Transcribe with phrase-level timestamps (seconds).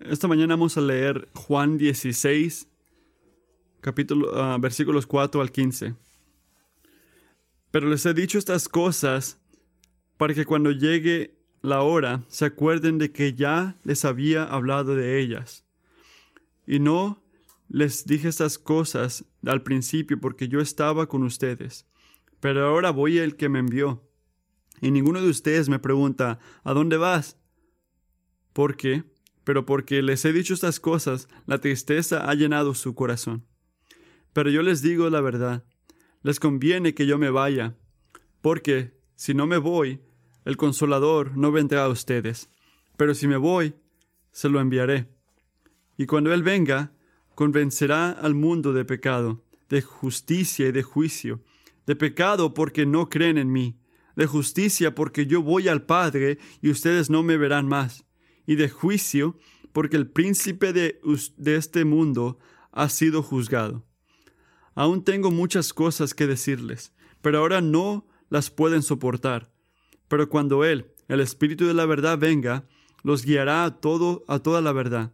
[0.00, 2.68] Esta mañana vamos a leer Juan 16,
[3.80, 5.96] capítulo, ah, versículos 4 al 15.
[7.72, 9.40] Pero les he dicho estas cosas
[10.16, 15.20] para que cuando llegue la hora se acuerden de que ya les había hablado de
[15.20, 15.64] ellas.
[16.64, 17.20] Y no
[17.68, 21.86] les dije estas cosas al principio porque yo estaba con ustedes.
[22.38, 24.08] Pero ahora voy el que me envió.
[24.80, 27.36] Y ninguno de ustedes me pregunta, ¿a dónde vas?
[28.52, 29.02] ¿Por qué?
[29.48, 33.46] Pero porque les he dicho estas cosas, la tristeza ha llenado su corazón.
[34.34, 35.64] Pero yo les digo la verdad,
[36.22, 37.74] les conviene que yo me vaya,
[38.42, 40.02] porque si no me voy,
[40.44, 42.50] el consolador no vendrá a ustedes.
[42.98, 43.72] Pero si me voy,
[44.32, 45.08] se lo enviaré.
[45.96, 46.92] Y cuando Él venga,
[47.34, 51.42] convencerá al mundo de pecado, de justicia y de juicio,
[51.86, 53.80] de pecado porque no creen en mí,
[54.14, 58.04] de justicia porque yo voy al Padre y ustedes no me verán más,
[58.48, 59.36] y de juicio
[59.72, 60.98] porque el príncipe de,
[61.36, 62.38] de este mundo
[62.72, 63.84] ha sido juzgado.
[64.74, 69.52] Aún tengo muchas cosas que decirles, pero ahora no las pueden soportar.
[70.08, 72.64] Pero cuando Él, el Espíritu de la verdad, venga,
[73.02, 75.12] los guiará a todo, a toda la verdad.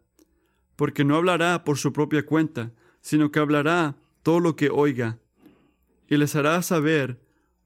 [0.76, 5.18] Porque no hablará por su propia cuenta, sino que hablará todo lo que oiga,
[6.08, 7.20] y les hará saber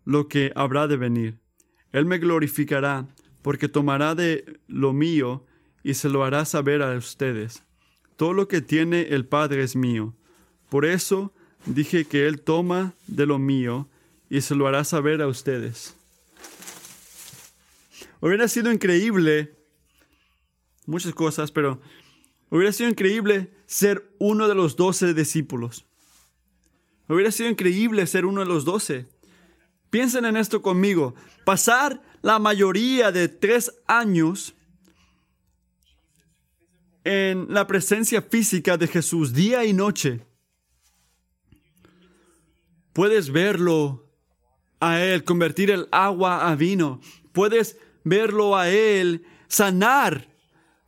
[0.06, 1.41] lo que habrá de venir.
[1.93, 3.06] Él me glorificará,
[3.43, 5.45] porque tomará de lo mío
[5.83, 7.62] y se lo hará saber a ustedes.
[8.17, 10.15] Todo lo que tiene el Padre es mío.
[10.69, 11.33] Por eso
[11.67, 13.89] dije que Él toma de lo mío
[14.29, 15.95] y se lo hará saber a ustedes.
[18.21, 19.55] Hubiera sido increíble,
[20.87, 21.81] muchas cosas, pero
[22.51, 25.84] hubiera sido increíble ser uno de los doce discípulos.
[27.09, 29.06] Hubiera sido increíble ser uno de los doce.
[29.91, 31.15] Piensen en esto conmigo.
[31.45, 34.55] Pasar la mayoría de tres años
[37.05, 40.27] en la presencia física de Jesús día y noche.
[42.93, 44.06] Puedes verlo
[44.81, 47.00] a Él, convertir el agua a vino.
[47.33, 50.28] Puedes verlo a Él sanar,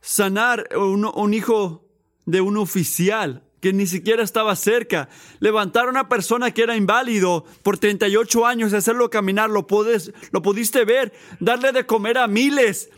[0.01, 1.87] sanar un, un hijo
[2.25, 5.07] de un oficial que ni siquiera estaba cerca.
[5.39, 10.11] Levantar a una persona que era inválido por 38 años y hacerlo caminar, lo, puedes,
[10.31, 11.13] lo pudiste ver.
[11.39, 12.89] Darle de comer a miles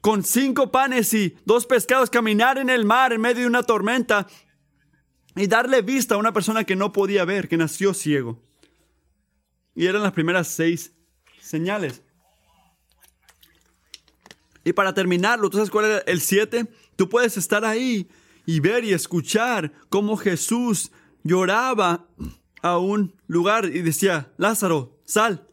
[0.00, 4.26] con cinco panes y dos pescados, caminar en el mar en medio de una tormenta
[5.36, 8.42] y darle vista a una persona que no podía ver, que nació ciego.
[9.74, 10.92] Y eran las primeras seis
[11.40, 12.02] señales.
[14.64, 16.66] Y para terminarlo, ¿tú sabes cuál era el siete?
[16.96, 18.08] Tú puedes estar ahí
[18.44, 20.90] y ver y escuchar cómo Jesús
[21.22, 22.06] lloraba
[22.62, 25.46] a un lugar y decía, Lázaro, sal.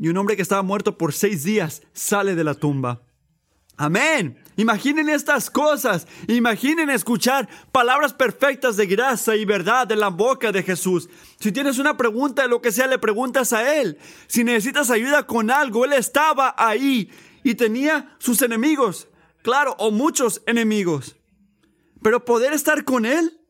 [0.00, 3.02] Y un hombre que estaba muerto por seis días sale de la tumba.
[3.76, 4.42] Amén.
[4.56, 6.08] Imaginen estas cosas.
[6.26, 11.08] Imaginen escuchar palabras perfectas de gracia y verdad de la boca de Jesús.
[11.38, 13.98] Si tienes una pregunta de lo que sea, le preguntas a Él.
[14.26, 17.10] Si necesitas ayuda con algo, Él estaba ahí
[17.44, 19.06] y tenía sus enemigos
[19.42, 21.16] claro, o muchos enemigos.
[22.02, 23.40] Pero poder estar con Él,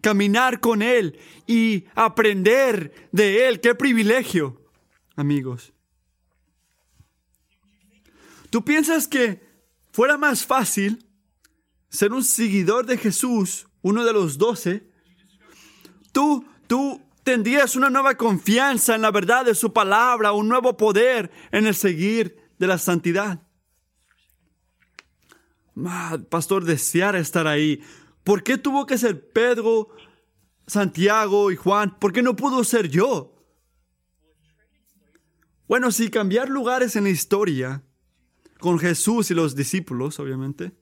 [0.00, 4.60] caminar con Él y aprender de Él, qué privilegio,
[5.16, 5.73] amigos.
[8.54, 9.42] ¿Tú piensas que
[9.90, 11.04] fuera más fácil
[11.88, 14.88] ser un seguidor de Jesús, uno de los doce?
[16.12, 21.32] Tú, tú tendrías una nueva confianza en la verdad de su palabra, un nuevo poder
[21.50, 23.42] en el seguir de la santidad
[26.30, 27.82] pastor, desear estar ahí.
[28.22, 29.88] ¿Por qué tuvo que ser Pedro,
[30.68, 31.98] Santiago y Juan?
[31.98, 33.34] ¿Por qué no pudo ser yo?
[35.66, 37.82] Bueno, si cambiar lugares en la historia,
[38.64, 40.72] con Jesús y los discípulos, obviamente,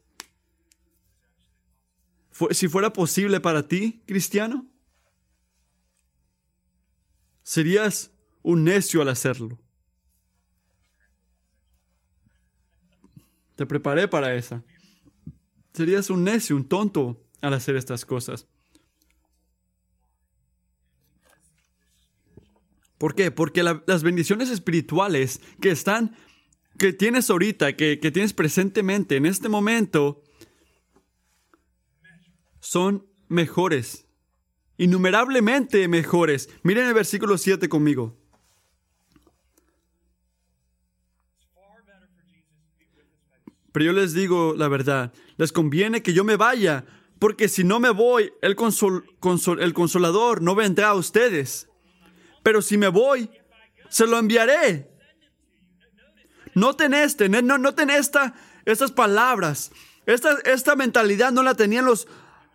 [2.52, 4.68] si fuera posible para ti, cristiano,
[7.42, 8.12] serías
[8.42, 9.58] un necio al hacerlo.
[13.56, 14.62] Te preparé para esa.
[15.72, 18.46] Serías un necio, un tonto al hacer estas cosas.
[22.96, 23.32] ¿Por qué?
[23.32, 26.16] Porque las bendiciones espirituales que están,
[26.78, 30.22] que tienes ahorita, que, que tienes presentemente en este momento,
[32.60, 34.06] son mejores,
[34.78, 36.48] innumerablemente mejores.
[36.62, 38.16] Miren el versículo 7 conmigo.
[43.72, 46.84] Pero yo les digo la verdad, les conviene que yo me vaya,
[47.18, 48.56] porque si no me voy, el,
[49.60, 51.68] el consolador no vendrá a ustedes.
[52.42, 53.30] Pero si me voy,
[53.88, 54.91] se lo enviaré.
[56.54, 58.34] Noten este, no, noten esta,
[58.64, 59.72] estas palabras.
[60.06, 62.08] Esta, esta mentalidad no la tenían los,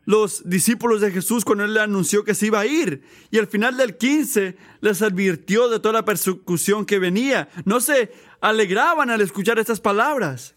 [0.05, 3.03] los discípulos de Jesús cuando Él le anunció que se iba a ir.
[3.31, 7.49] Y al final del 15 les advirtió de toda la persecución que venía.
[7.65, 8.11] No se
[8.41, 10.55] alegraban al escuchar estas palabras.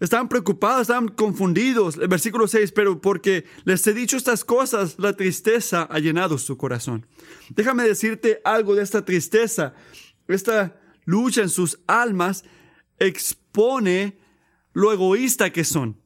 [0.00, 1.96] Estaban preocupados, estaban confundidos.
[1.96, 6.56] El versículo 6, pero porque les he dicho estas cosas, la tristeza ha llenado su
[6.56, 7.06] corazón.
[7.50, 9.74] Déjame decirte algo de esta tristeza.
[10.26, 10.79] Esta
[11.10, 12.44] lucha en sus almas
[12.98, 14.18] expone
[14.72, 16.00] lo egoísta que son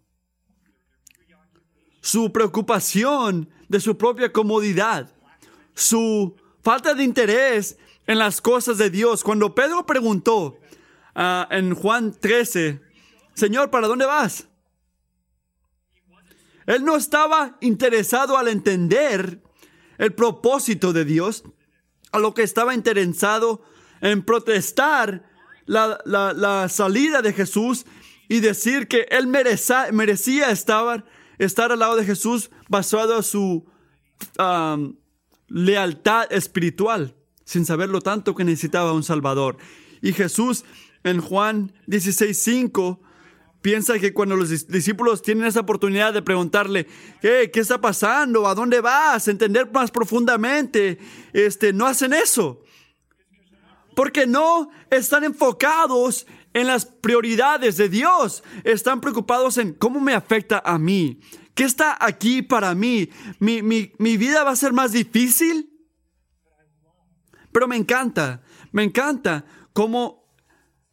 [2.05, 5.11] su preocupación de su propia comodidad,
[5.73, 9.25] su falta de interés en las cosas de Dios.
[9.25, 10.59] Cuando Pedro preguntó
[11.15, 12.83] ah, en Juan 13,
[13.33, 14.47] Señor, ¿para dónde vas?
[16.67, 19.43] Él no estaba interesado al entender
[19.97, 21.43] el propósito de Dios,
[22.13, 23.63] a lo que estaba interesado
[24.01, 25.25] en protestar
[25.67, 27.87] la, la salida de Jesús
[28.29, 31.05] y decir que él merecía, estar
[31.39, 33.67] estar al lado de Jesús basado en su
[35.49, 37.15] lealtad espiritual,
[37.45, 39.57] sin saberlo tanto que necesitaba un Salvador.
[40.01, 40.65] Y Jesús
[41.03, 43.01] en Juan 16:5
[43.61, 46.87] piensa que cuando los discípulos tienen esa oportunidad de preguntarle,
[47.21, 48.47] ¿qué está pasando?
[48.47, 49.29] ¿A dónde vas?
[49.29, 50.99] Entender más profundamente,
[51.33, 52.64] este, no hacen eso.
[53.95, 58.43] Porque no están enfocados en las prioridades de Dios.
[58.65, 61.21] Están preocupados en cómo me afecta a mí.
[61.55, 63.09] ¿Qué está aquí para mí?
[63.39, 65.71] ¿Mi, mi vida va a ser más difícil?
[67.53, 68.43] Pero me encanta,
[68.73, 70.25] me encanta cómo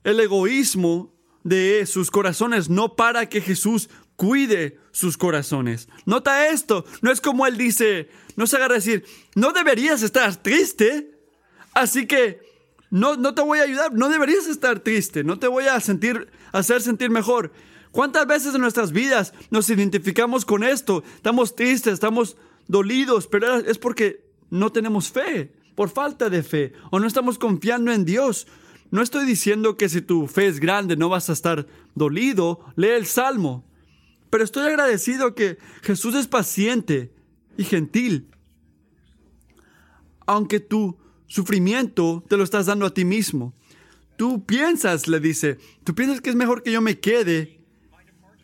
[0.03, 5.89] el egoísmo de sus corazones no para que Jesús cuide sus corazones.
[6.05, 10.35] Nota esto, no es como él dice, no se agarra a decir, no deberías estar
[10.35, 11.19] triste,
[11.73, 12.41] así que
[12.91, 16.29] no, no te voy a ayudar, no deberías estar triste, no te voy a sentir,
[16.51, 17.51] hacer sentir mejor.
[17.91, 21.03] ¿Cuántas veces en nuestras vidas nos identificamos con esto?
[21.15, 22.35] Estamos tristes, estamos
[22.67, 27.93] dolidos, pero es porque no tenemos fe, por falta de fe, o no estamos confiando
[27.93, 28.45] en Dios.
[28.91, 32.89] No estoy diciendo que si tu fe es grande no vas a estar dolido, lee
[32.89, 33.65] el Salmo.
[34.29, 37.13] Pero estoy agradecido que Jesús es paciente
[37.57, 38.27] y gentil.
[40.25, 40.97] Aunque tú
[41.31, 43.53] sufrimiento te lo estás dando a ti mismo.
[44.17, 47.61] Tú piensas, le dice, tú piensas que es mejor que yo me quede.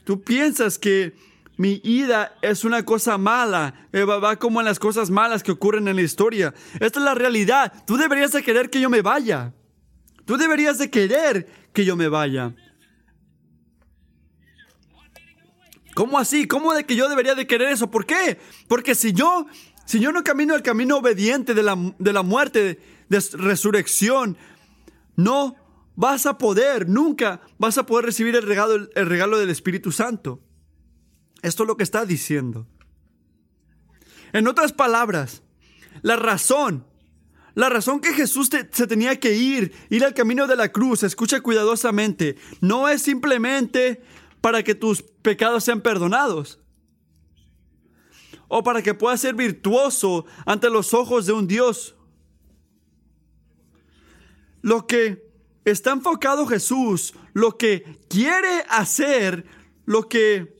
[0.06, 1.14] Tú piensas que
[1.58, 5.88] mi ida es una cosa mala, eh, va, como en las cosas malas que ocurren
[5.90, 6.54] en la historia.
[6.80, 7.74] Esta es la realidad.
[7.86, 9.54] Tú deberías de querer que yo me vaya.
[10.26, 12.56] Tú deberías de querer que yo me vaya.
[15.94, 16.48] ¿Cómo así?
[16.48, 17.90] ¿Cómo de que yo debería de querer eso?
[17.90, 18.40] ¿Por qué?
[18.68, 19.48] Porque si yo
[19.88, 24.38] si yo no camino el camino obediente de la, de la muerte, de resurrección,
[25.16, 25.56] no
[25.96, 30.42] vas a poder, nunca vas a poder recibir el regalo, el regalo del Espíritu Santo.
[31.42, 32.68] Esto es lo que está diciendo.
[34.34, 35.42] En otras palabras,
[36.02, 36.86] la razón,
[37.56, 41.40] la razón que Jesús se tenía que ir, ir al camino de la cruz, escucha
[41.40, 44.02] cuidadosamente, no es simplemente
[44.42, 46.60] para que tus pecados sean perdonados
[48.48, 51.96] o para que pueda ser virtuoso ante los ojos de un Dios.
[54.62, 55.24] Lo que
[55.66, 59.46] está enfocado Jesús, lo que quiere hacer,
[59.86, 60.56] lo que,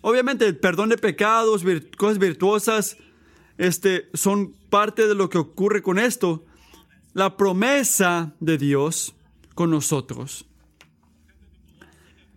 [0.00, 1.64] obviamente, el perdón de pecados,
[1.96, 2.96] cosas virtuosas,
[3.56, 6.44] este, son parte de lo que ocurre con esto.
[7.12, 9.14] La promesa de Dios
[9.54, 10.47] con nosotros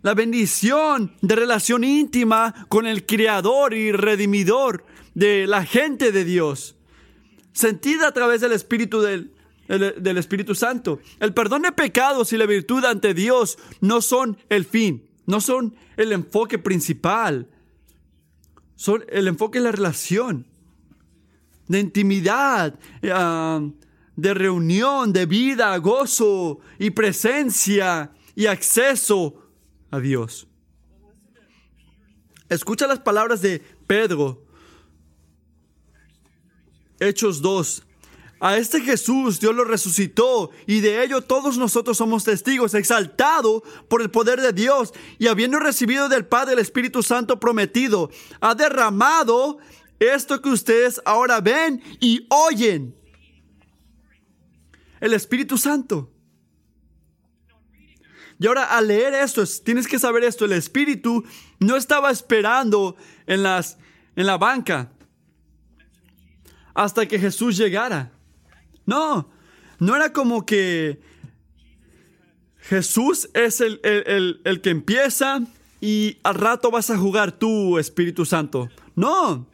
[0.01, 6.75] la bendición de relación íntima con el Creador y Redimidor de la gente de Dios,
[7.53, 9.34] sentida a través del Espíritu del,
[9.67, 11.00] del Espíritu Santo.
[11.20, 15.75] El perdón de pecados y la virtud ante Dios no son el fin, no son
[15.98, 17.48] el enfoque principal.
[18.75, 20.48] Son el enfoque es la relación,
[21.67, 22.79] de intimidad,
[23.12, 23.62] ah,
[24.15, 29.41] de reunión, de vida, gozo y presencia y acceso
[30.00, 30.48] Dios.
[32.50, 34.46] Escucha las palabras de Pedro.
[37.00, 37.84] Hechos 2.
[38.44, 44.02] A este Jesús Dios lo resucitó y de ello todos nosotros somos testigos, exaltado por
[44.02, 49.60] el poder de Dios y habiendo recibido del Padre el Espíritu Santo prometido, ha derramado
[50.00, 52.96] esto que ustedes ahora ven y oyen.
[55.00, 56.11] El Espíritu Santo.
[58.42, 61.24] Y ahora al leer esto, tienes que saber esto, el Espíritu
[61.60, 62.96] no estaba esperando
[63.28, 63.78] en, las,
[64.16, 64.92] en la banca
[66.74, 68.12] hasta que Jesús llegara.
[68.84, 69.30] No,
[69.78, 71.00] no era como que
[72.58, 75.42] Jesús es el, el, que empieza
[75.80, 78.72] y al rato vas a jugar tú, Espíritu Santo.
[78.96, 79.46] No,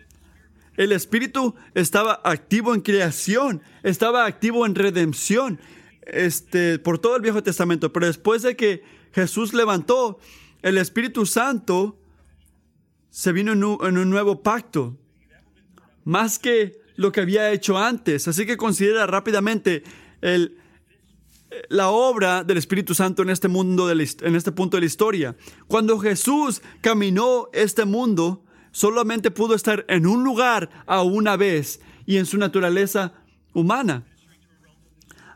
[0.78, 5.60] el Espíritu estaba activo en creación, estaba activo en redención,
[6.08, 7.92] este, por todo el Viejo Testamento.
[7.94, 10.20] Pero después de que Jesús levantó,
[10.62, 12.00] el Espíritu Santo
[13.10, 13.64] se vino en
[13.98, 14.98] un, nuevo pacto,
[16.04, 18.28] más que lo que había hecho antes.
[18.28, 19.84] Así que considera rápidamente
[21.70, 25.36] la obra del Espíritu Santo en este mundo, en este punto de la historia.
[25.68, 32.18] Cuando Jesús caminó este mundo, solamente pudo estar en un lugar a una vez y
[32.18, 33.14] en su naturaleza
[33.54, 34.06] humana,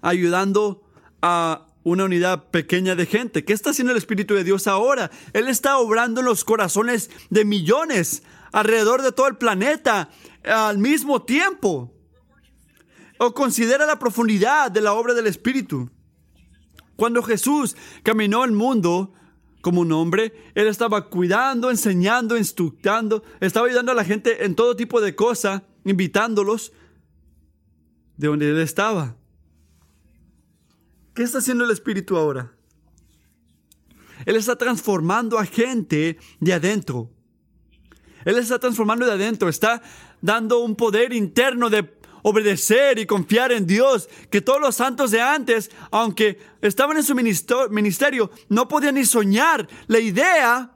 [0.01, 0.83] ayudando
[1.21, 3.43] a una unidad pequeña de gente.
[3.43, 5.09] ¿Qué está haciendo el Espíritu de Dios ahora?
[5.33, 10.09] Él está obrando en los corazones de millones alrededor de todo el planeta
[10.43, 11.93] al mismo tiempo.
[13.17, 15.89] O considera la profundidad de la obra del Espíritu.
[16.95, 19.13] Cuando Jesús caminó el mundo
[19.61, 24.75] como un hombre, Él estaba cuidando, enseñando, instructando, estaba ayudando a la gente en todo
[24.75, 26.73] tipo de cosas, invitándolos
[28.17, 29.17] de donde Él estaba.
[31.13, 32.53] ¿Qué está haciendo el Espíritu ahora?
[34.25, 37.09] Él está transformando a gente de adentro.
[38.23, 39.81] Él está transformando de adentro, está
[40.21, 45.21] dando un poder interno de obedecer y confiar en Dios, que todos los santos de
[45.21, 50.71] antes, aunque estaban en su ministerio, no podían ni soñar la idea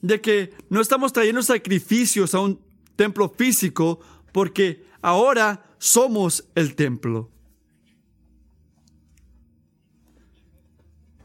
[0.00, 2.60] de que no estamos trayendo sacrificios a un
[2.96, 4.00] templo físico,
[4.32, 7.31] porque ahora somos el templo.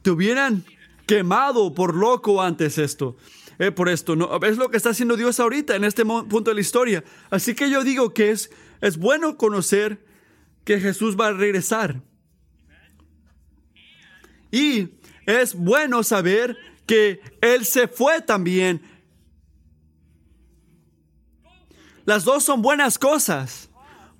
[0.10, 0.64] Hubieran
[1.06, 3.18] quemado por loco antes esto.
[3.60, 4.40] Eh, por esto, ¿no?
[4.44, 7.04] Es lo que está haciendo Dios ahorita en este punto de la historia.
[7.32, 10.06] Así que yo digo que es, es bueno conocer
[10.64, 12.02] que Jesús va a regresar.
[14.52, 14.90] Y
[15.26, 18.82] es bueno saber que Él se fue también.
[22.06, 23.70] Las dos son buenas cosas.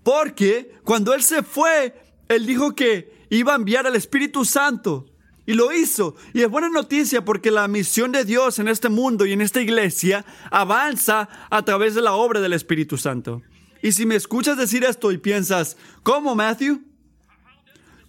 [0.04, 1.94] Porque cuando Él se fue,
[2.28, 5.06] Él dijo que iba a enviar al Espíritu Santo.
[5.48, 6.16] Y lo hizo.
[6.34, 9.62] Y es buena noticia porque la misión de Dios en este mundo y en esta
[9.62, 13.42] iglesia avanza a través de la obra del Espíritu Santo.
[13.82, 16.82] Y si me escuchas decir esto y piensas, ¿cómo, Matthew?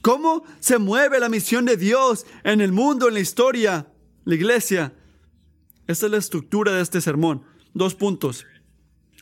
[0.02, 3.86] ¿Cómo se mueve la misión de Dios en el mundo, en la historia,
[4.24, 4.94] la iglesia?
[5.86, 7.44] Esta es la estructura de este sermón.
[7.72, 8.46] Dos puntos.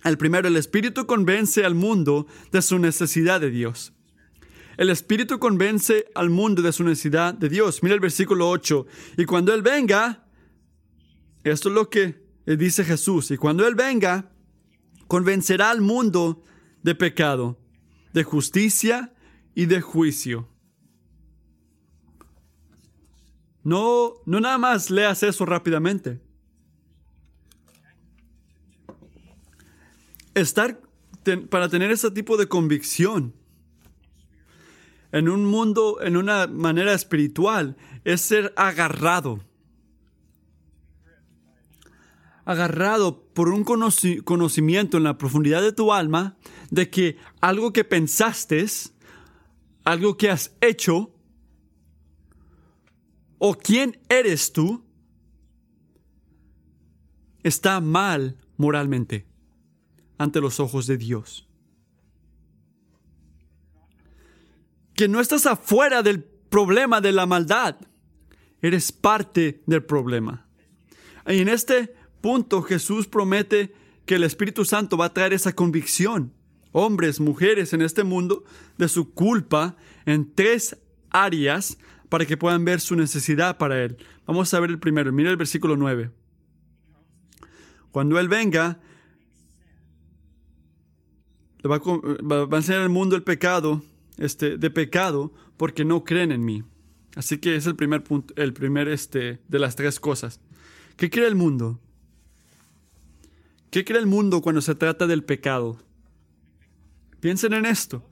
[0.04, 3.92] El primero, el Espíritu convence al mundo de su necesidad de Dios.
[4.76, 7.82] El Espíritu convence al mundo de su necesidad de Dios.
[7.82, 8.86] Mira el versículo 8.
[9.16, 10.26] Y cuando Él venga,
[11.44, 14.30] esto es lo que dice Jesús, y cuando Él venga,
[15.08, 16.42] convencerá al mundo
[16.82, 17.58] de pecado,
[18.12, 19.14] de justicia
[19.54, 20.48] y de juicio.
[23.64, 26.20] No, no nada más leas eso rápidamente.
[30.34, 30.80] Estar,
[31.50, 33.34] para tener ese tipo de convicción,
[35.12, 39.40] en un mundo, en una manera espiritual, es ser agarrado.
[42.44, 46.36] Agarrado por un conocimiento en la profundidad de tu alma
[46.70, 48.64] de que algo que pensaste,
[49.84, 51.12] algo que has hecho,
[53.38, 54.84] o quién eres tú,
[57.42, 59.26] está mal moralmente
[60.18, 61.45] ante los ojos de Dios.
[64.96, 67.76] Que no estás afuera del problema de la maldad.
[68.62, 70.46] Eres parte del problema.
[71.28, 73.74] Y en este punto Jesús promete
[74.06, 76.32] que el Espíritu Santo va a traer esa convicción,
[76.72, 78.44] hombres, mujeres en este mundo,
[78.78, 79.76] de su culpa
[80.06, 80.78] en tres
[81.10, 83.98] áreas para que puedan ver su necesidad para Él.
[84.26, 85.12] Vamos a ver el primero.
[85.12, 86.10] Mira el versículo 9.
[87.90, 88.80] Cuando Él venga,
[91.58, 93.82] le va a, va a enseñar al mundo el pecado
[94.18, 96.64] este, de pecado porque no creen en mí.
[97.14, 100.40] Así que es el primer punto, el primer este, de las tres cosas.
[100.96, 101.80] ¿Qué cree el mundo?
[103.70, 105.78] ¿Qué cree el mundo cuando se trata del pecado?
[107.20, 108.08] Piensen en esto.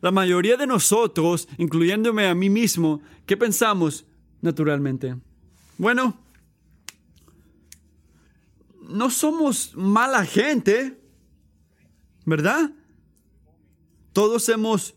[0.00, 4.06] La mayoría de nosotros, incluyéndome a mí mismo, ¿qué pensamos
[4.40, 5.16] naturalmente?
[5.78, 6.18] Bueno,
[8.88, 10.98] no somos mala gente,
[12.24, 12.72] ¿verdad?
[14.12, 14.94] Todos hemos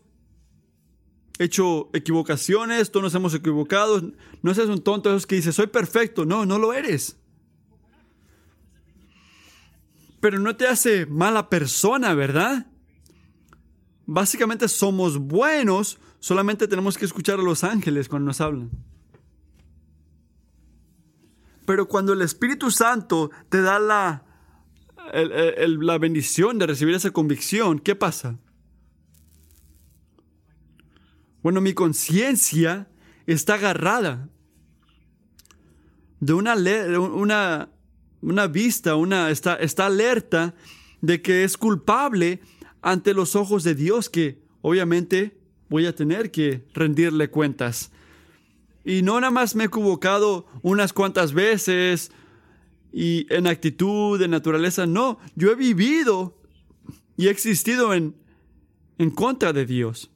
[1.38, 4.12] hecho equivocaciones, todos nos hemos equivocado.
[4.42, 6.24] No seas un tonto esos que dice, soy perfecto.
[6.24, 7.16] No, no lo eres.
[10.20, 12.66] Pero no te hace mala persona, ¿verdad?
[14.06, 18.70] Básicamente somos buenos, solamente tenemos que escuchar a los ángeles cuando nos hablan.
[21.66, 24.24] Pero cuando el Espíritu Santo te da la,
[25.12, 28.38] la bendición de recibir esa convicción, ¿qué pasa?
[31.44, 32.88] Bueno, mi conciencia
[33.26, 34.30] está agarrada
[36.18, 36.54] de una,
[36.98, 37.68] una,
[38.22, 40.54] una vista, una, está, está alerta
[41.02, 42.40] de que es culpable
[42.80, 47.92] ante los ojos de Dios, que obviamente voy a tener que rendirle cuentas.
[48.82, 52.10] Y no nada más me he equivocado unas cuantas veces
[52.90, 56.40] y en actitud, en naturaleza, no, yo he vivido
[57.18, 58.16] y he existido en,
[58.96, 60.10] en contra de Dios.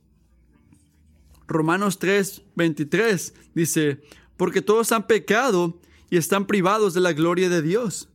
[1.49, 4.03] Romanos 3, 23 dice,
[4.37, 8.09] porque todos han pecado y están privados de la gloria de Dios.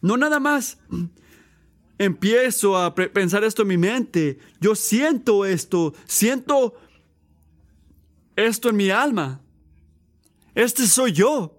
[0.00, 0.78] No nada más
[1.98, 6.74] empiezo a pensar esto en mi mente, yo siento esto, siento
[8.36, 9.40] esto en mi alma.
[10.54, 11.58] Este soy yo.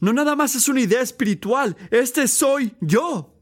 [0.00, 3.33] No nada más es una idea espiritual, este soy yo.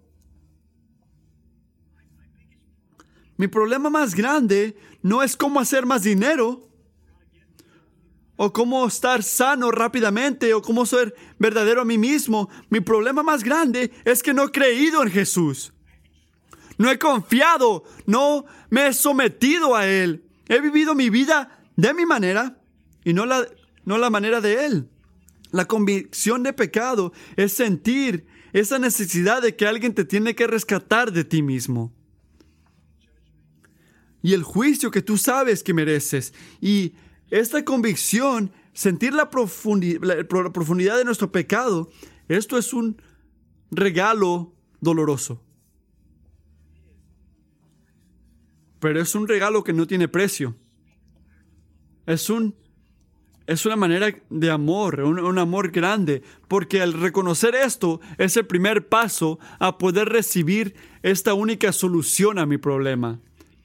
[3.42, 6.70] Mi problema más grande no es cómo hacer más dinero,
[8.36, 12.48] o cómo estar sano rápidamente, o cómo ser verdadero a mí mismo.
[12.70, 15.72] Mi problema más grande es que no he creído en Jesús.
[16.78, 20.24] No he confiado, no me he sometido a Él.
[20.46, 22.60] He vivido mi vida de mi manera
[23.02, 23.44] y no la,
[23.84, 24.88] no la manera de Él.
[25.50, 31.10] La convicción de pecado es sentir esa necesidad de que alguien te tiene que rescatar
[31.10, 31.92] de ti mismo
[34.22, 36.32] y el juicio que tú sabes que mereces.
[36.60, 36.94] Y
[37.30, 41.90] esta convicción, sentir la, profundidad de nuestro pecado,
[42.28, 43.02] esto es un
[43.70, 45.42] regalo doloroso.
[48.78, 50.56] Pero es un regalo que no tiene precio.
[52.06, 52.54] Es un
[53.48, 58.46] es una manera de amor, un, un, amor grande, porque al reconocer esto es el
[58.46, 63.20] primer paso a poder recibir esta única solución a mi problema.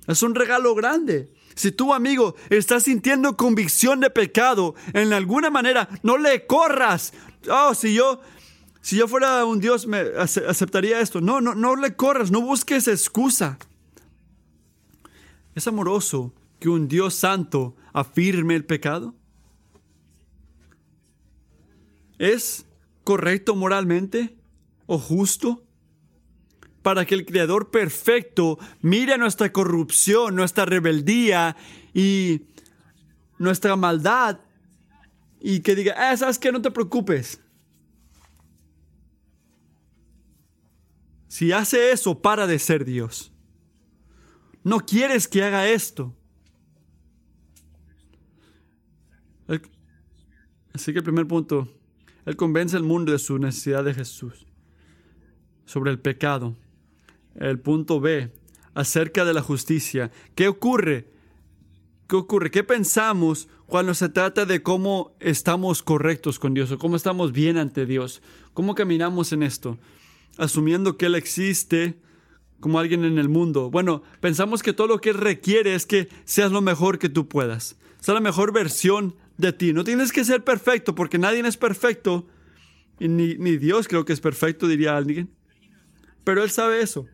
[0.08, 1.32] Es un regalo grande.
[1.54, 7.14] Si tú, amigo, estás sintiendo convicción de pecado en alguna manera, no le corras.
[7.50, 8.22] Oh, si yo,
[8.82, 11.20] si yo fuera un Dios, me aceptaría esto.
[11.20, 13.58] No, no, no le corras, no busques excusa.
[15.56, 19.16] ¿Es amoroso que un Dios santo afirme el pecado?
[22.18, 22.66] ¿Es
[23.04, 24.38] correcto moralmente
[24.86, 25.67] o justo?
[26.88, 31.58] Para que el Creador perfecto mire nuestra corrupción, nuestra rebeldía
[31.94, 32.44] y
[33.38, 34.40] nuestra maldad
[35.42, 37.42] y que diga, ah, sabes que no te preocupes.
[41.28, 43.34] Si hace eso, para de ser Dios.
[44.64, 46.16] No quieres que haga esto.
[50.74, 51.68] Así que el primer punto,
[52.26, 54.48] Él convence al mundo de su necesidad de Jesús,
[55.66, 56.56] sobre el pecado
[57.38, 58.32] el punto B,
[58.74, 60.12] acerca de la justicia.
[60.36, 61.10] ¿Qué ocurre?
[62.08, 62.52] ¿Qué ocurre?
[62.52, 67.58] ¿Qué pensamos cuando se trata de cómo estamos correctos con Dios o cómo estamos bien
[67.58, 68.22] ante Dios?
[68.54, 69.78] ¿Cómo caminamos en esto?
[70.38, 72.00] Asumiendo que Él existe
[72.60, 73.70] como alguien en el mundo.
[73.70, 77.28] Bueno, pensamos que todo lo que Él requiere es que seas lo mejor que tú
[77.28, 77.78] puedas.
[78.00, 79.74] Sea la mejor versión de ti.
[79.74, 82.28] No tienes que ser perfecto porque nadie es perfecto.
[83.00, 85.30] Y ni, ni Dios creo que es perfecto, diría alguien.
[86.24, 87.06] Pero Él sabe eso.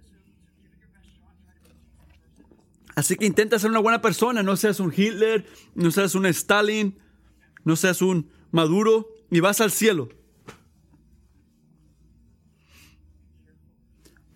[2.95, 6.99] Así que intenta ser una buena persona, no seas un Hitler, no seas un Stalin,
[7.63, 10.09] no seas un Maduro y vas al cielo.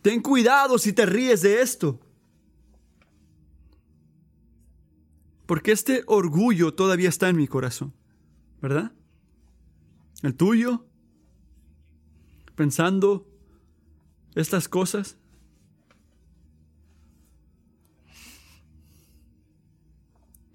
[0.01, 1.99] Ten cuidado si te ríes de esto.
[5.45, 7.93] Porque este orgullo todavía está en mi corazón,
[8.61, 8.91] ¿verdad?
[10.23, 10.85] El tuyo,
[12.55, 13.29] pensando
[14.35, 15.17] estas cosas.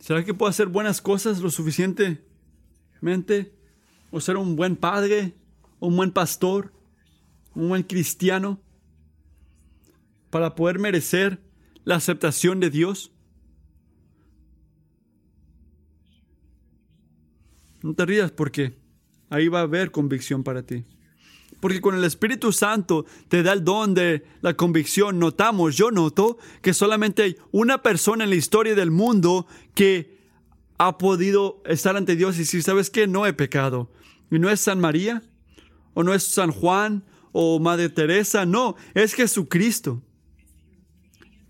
[0.03, 3.55] ¿Será que puedo hacer buenas cosas lo suficientemente?
[4.11, 5.37] ¿O ser un buen padre?
[5.79, 6.73] ¿Un buen pastor?
[7.55, 8.61] ¿Un buen cristiano?
[10.29, 11.41] Para poder merecer
[11.85, 13.13] la aceptación de Dios.
[17.85, 18.77] No te rías porque
[19.31, 20.85] ahí va a haber convicción para ti.
[21.63, 25.21] Porque con el Espíritu Santo te da el don de la convicción.
[25.21, 30.19] Notamos, yo noto que solamente hay una persona en la historia del mundo que
[30.79, 33.07] ha podido estar ante Dios y decir, ¿sabes qué?
[33.07, 33.93] No he pecado.
[34.29, 35.23] Y no es San María,
[35.95, 40.03] o no es San Juan, o Madre Teresa, no, es Jesucristo.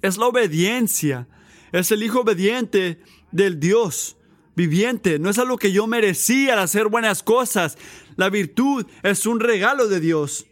[0.02, 1.26] Es la obediencia,
[1.72, 4.18] es el Hijo obediente del Dios
[4.54, 7.78] viviente, no es algo que yo merecía al hacer buenas cosas.
[8.16, 10.46] La virtud es un regalo de Dios.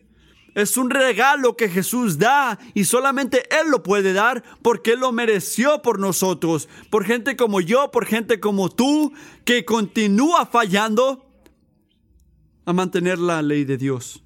[0.55, 5.13] Es un regalo que Jesús da y solamente Él lo puede dar porque Él lo
[5.13, 9.13] mereció por nosotros, por gente como yo, por gente como tú,
[9.45, 11.25] que continúa fallando
[12.65, 14.25] a mantener la ley de Dios.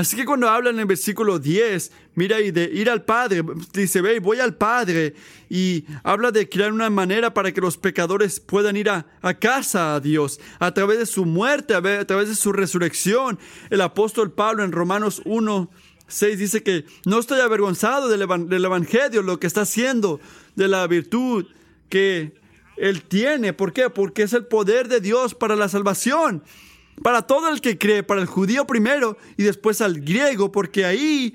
[0.00, 3.42] Así que cuando habla en el versículo 10, mira, y de ir al Padre,
[3.74, 5.14] dice, ve, voy al Padre,
[5.50, 9.04] y habla de crear una manera para que los pecadores puedan ir a,
[9.38, 13.38] casa a Dios, a través de su muerte, a, través de su resurrección.
[13.68, 15.70] El apóstol Pablo en Romanos 1,
[16.08, 20.18] 6 dice que no estoy avergonzado del, del Evangelio, lo que está haciendo,
[20.56, 21.44] de la virtud
[21.90, 22.32] que
[22.78, 23.52] él tiene.
[23.52, 23.90] ¿Por qué?
[23.90, 26.42] Porque es el poder de Dios para la salvación
[27.02, 31.34] para todo el que cree, para el judío primero y después al griego, porque ahí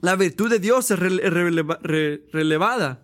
[0.00, 3.02] la virtud de Dios es relevada.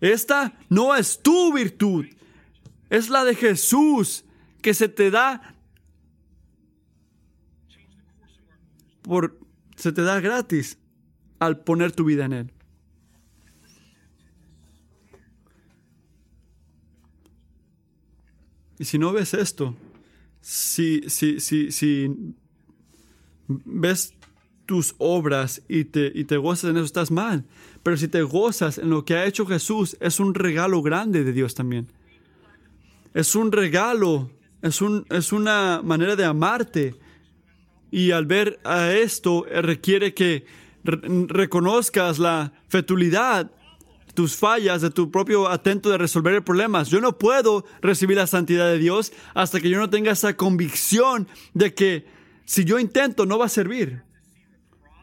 [0.00, 2.06] Esta no es tu virtud,
[2.90, 4.24] es la de Jesús
[4.60, 5.54] que se te da
[9.02, 9.38] por
[9.76, 10.78] se te da gratis
[11.40, 12.52] al poner tu vida en él.
[18.78, 19.76] Y si no ves esto,
[20.42, 22.10] si, si, si, si
[23.46, 24.14] ves
[24.66, 27.44] tus obras y te, y te gozas en eso, estás mal.
[27.82, 31.32] Pero si te gozas en lo que ha hecho Jesús, es un regalo grande de
[31.32, 31.88] Dios también.
[33.14, 34.30] Es un regalo,
[34.62, 36.96] es, un, es una manera de amarte.
[37.90, 40.44] Y al ver a esto, requiere que
[40.84, 43.52] reconozcas la fetulidad
[44.14, 46.88] tus fallas, de tu propio atento de resolver problemas.
[46.88, 51.28] Yo no puedo recibir la santidad de Dios hasta que yo no tenga esa convicción
[51.54, 52.06] de que
[52.44, 54.02] si yo intento no va a servir.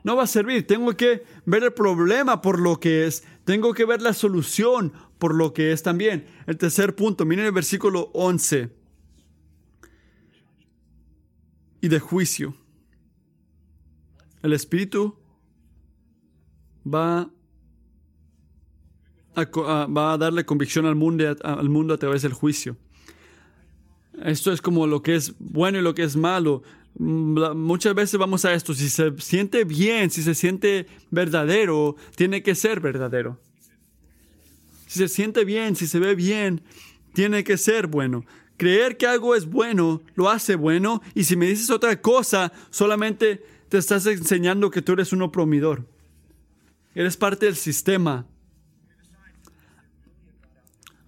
[0.04, 0.66] No va a servir.
[0.66, 3.24] Tengo que ver el problema por lo que es.
[3.44, 6.28] Tengo que ver la solución por lo que es también.
[6.48, 8.70] El tercer punto, miren el versículo 11.
[11.82, 12.56] Y de juicio.
[14.42, 15.18] El Espíritu
[16.86, 17.30] va
[19.36, 22.78] va a darle convicción al mundo, al mundo a través del juicio.
[24.24, 26.62] Esto es como lo que es bueno y lo que es malo.
[26.98, 32.44] Mm, muchas veces vamos a esto, si se siente bien, si se siente verdadero, tiene
[32.44, 33.40] que ser verdadero.
[34.88, 36.62] Si se siente bien, si se ve bien,
[37.14, 38.26] tiene que ser bueno.
[38.58, 43.42] Creer que algo es bueno lo hace bueno y si me dices otra cosa, solamente
[43.70, 45.86] te estás enseñando que tú eres un opromidor.
[46.94, 48.26] Eres parte del sistema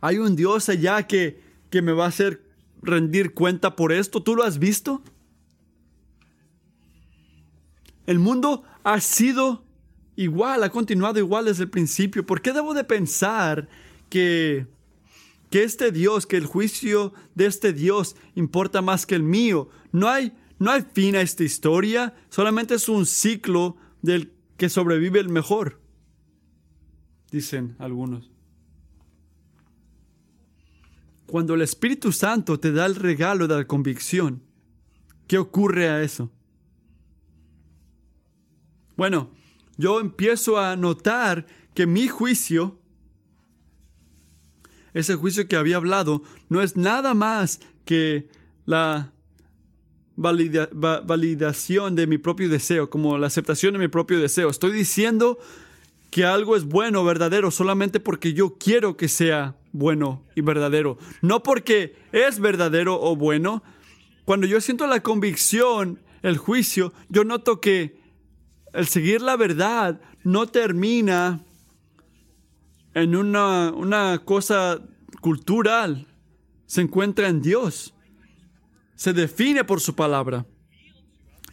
[0.01, 2.43] hay un Dios allá que, que me va a hacer
[2.81, 4.21] rendir cuenta por esto.
[4.23, 5.01] ¿Tú lo has visto?
[8.07, 9.63] El mundo ha sido
[10.15, 12.25] igual, ha continuado igual desde el principio.
[12.25, 13.69] ¿Por qué debo de pensar
[14.09, 14.65] que,
[15.49, 19.69] que este Dios, que el juicio de este Dios importa más que el mío?
[19.91, 25.19] No hay, no hay fin a esta historia, solamente es un ciclo del que sobrevive
[25.19, 25.79] el mejor,
[27.31, 28.30] dicen algunos.
[31.31, 34.43] Cuando el Espíritu Santo te da el regalo de la convicción,
[35.27, 36.29] ¿qué ocurre a eso?
[38.97, 39.31] Bueno,
[39.77, 42.81] yo empiezo a notar que mi juicio,
[44.93, 48.27] ese juicio que había hablado, no es nada más que
[48.65, 49.13] la
[50.17, 54.49] validación de mi propio deseo, como la aceptación de mi propio deseo.
[54.49, 55.39] Estoy diciendo
[56.09, 60.97] que algo es bueno, verdadero, solamente porque yo quiero que sea bueno y verdadero.
[61.21, 63.63] No porque es verdadero o bueno.
[64.25, 67.99] Cuando yo siento la convicción, el juicio, yo noto que
[68.73, 71.43] el seguir la verdad no termina
[72.93, 74.79] en una, una cosa
[75.21, 76.07] cultural.
[76.65, 77.93] Se encuentra en Dios.
[78.95, 80.45] Se define por su palabra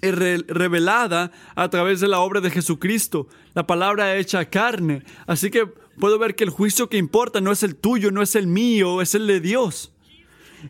[0.00, 5.02] revelada a través de la obra de Jesucristo, la palabra hecha carne.
[5.26, 8.34] Así que puedo ver que el juicio que importa no es el tuyo, no es
[8.34, 9.92] el mío, es el de Dios.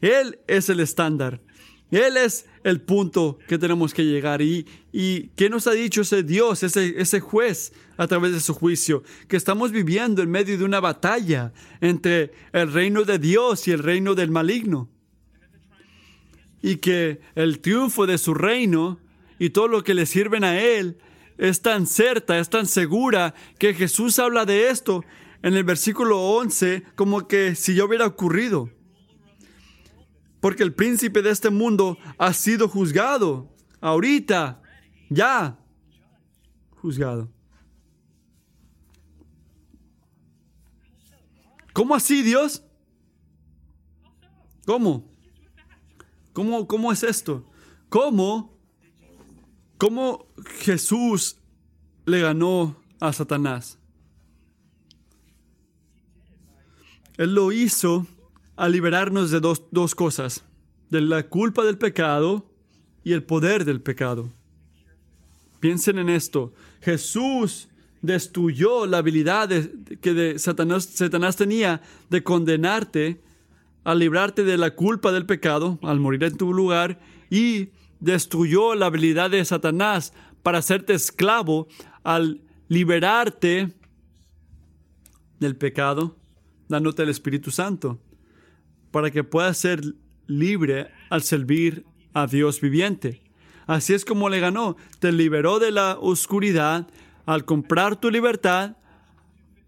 [0.00, 1.40] Él es el estándar.
[1.90, 4.42] Él es el punto que tenemos que llegar.
[4.42, 8.52] ¿Y, y qué nos ha dicho ese Dios, ese, ese juez, a través de su
[8.52, 9.02] juicio?
[9.26, 13.82] Que estamos viviendo en medio de una batalla entre el reino de Dios y el
[13.82, 14.90] reino del maligno.
[16.60, 18.98] Y que el triunfo de su reino
[19.38, 20.98] y todo lo que le sirven a Él
[21.38, 25.04] es tan certa, es tan segura, que Jesús habla de esto
[25.42, 28.70] en el versículo 11 como que si ya hubiera ocurrido.
[30.40, 33.54] Porque el príncipe de este mundo ha sido juzgado.
[33.80, 34.62] Ahorita,
[35.10, 35.58] ya,
[36.76, 37.30] juzgado.
[41.72, 42.64] ¿Cómo así, Dios?
[44.66, 45.08] ¿Cómo?
[46.32, 47.48] ¿Cómo, cómo es esto?
[47.88, 48.58] ¿Cómo,
[49.78, 50.26] ¿Cómo
[50.60, 51.40] Jesús
[52.04, 53.77] le ganó a Satanás?
[57.18, 58.06] Él lo hizo
[58.56, 60.44] a liberarnos de dos, dos cosas,
[60.88, 62.50] de la culpa del pecado
[63.04, 64.32] y el poder del pecado.
[65.60, 66.54] Piensen en esto.
[66.80, 67.68] Jesús
[68.02, 69.48] destruyó la habilidad
[70.00, 73.20] que de Satanás, Satanás tenía de condenarte,
[73.82, 77.00] al librarte de la culpa del pecado, al morir en tu lugar,
[77.30, 81.68] y destruyó la habilidad de Satanás para hacerte esclavo
[82.04, 83.72] al liberarte
[85.40, 86.17] del pecado,
[86.68, 88.00] dándote el Espíritu Santo,
[88.90, 89.82] para que puedas ser
[90.26, 93.22] libre al servir a Dios viviente.
[93.66, 94.76] Así es como le ganó.
[94.98, 96.88] Te liberó de la oscuridad
[97.26, 98.76] al comprar tu libertad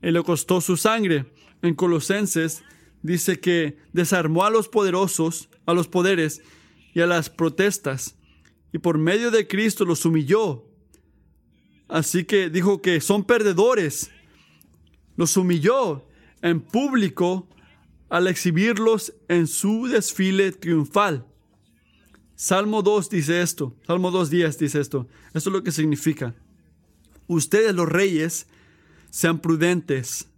[0.02, 1.26] y le costó su sangre.
[1.62, 2.62] En Colosenses
[3.02, 6.42] dice que desarmó a los poderosos, a los poderes
[6.94, 8.16] y a las protestas
[8.72, 10.64] y por medio de Cristo los humilló.
[11.88, 14.10] Así que dijo que son perdedores.
[15.16, 16.06] Los humilló
[16.42, 17.48] en público
[18.08, 21.26] al exhibirlos en su desfile triunfal.
[22.34, 25.06] Salmo 2 dice esto, Salmo 2.10 dice esto.
[25.34, 26.34] Esto es lo que significa.
[27.26, 28.46] Ustedes los reyes
[29.10, 30.28] sean prudentes.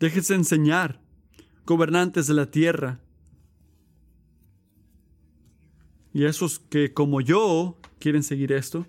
[0.00, 1.00] Déjense enseñar,
[1.64, 3.00] gobernantes de la tierra.
[6.12, 8.86] Y esos que como yo quieren seguir esto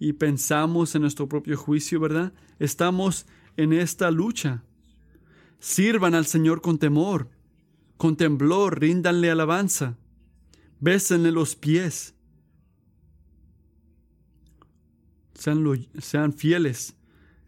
[0.00, 2.32] y pensamos en nuestro propio juicio, ¿verdad?
[2.58, 4.62] Estamos en esta lucha.
[5.58, 7.28] Sirvan al Señor con temor
[8.02, 9.96] con temblor ríndanle alabanza,
[10.80, 12.16] bésenle los pies,
[15.34, 15.64] sean,
[16.00, 16.96] sean fieles,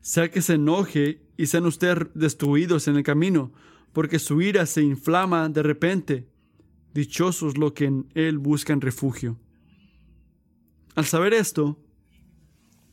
[0.00, 3.52] sea que se enoje y sean ustedes destruidos en el camino,
[3.92, 6.28] porque su ira se inflama de repente.
[6.92, 9.36] Dichosos los que en él buscan refugio.
[10.94, 11.80] Al saber esto,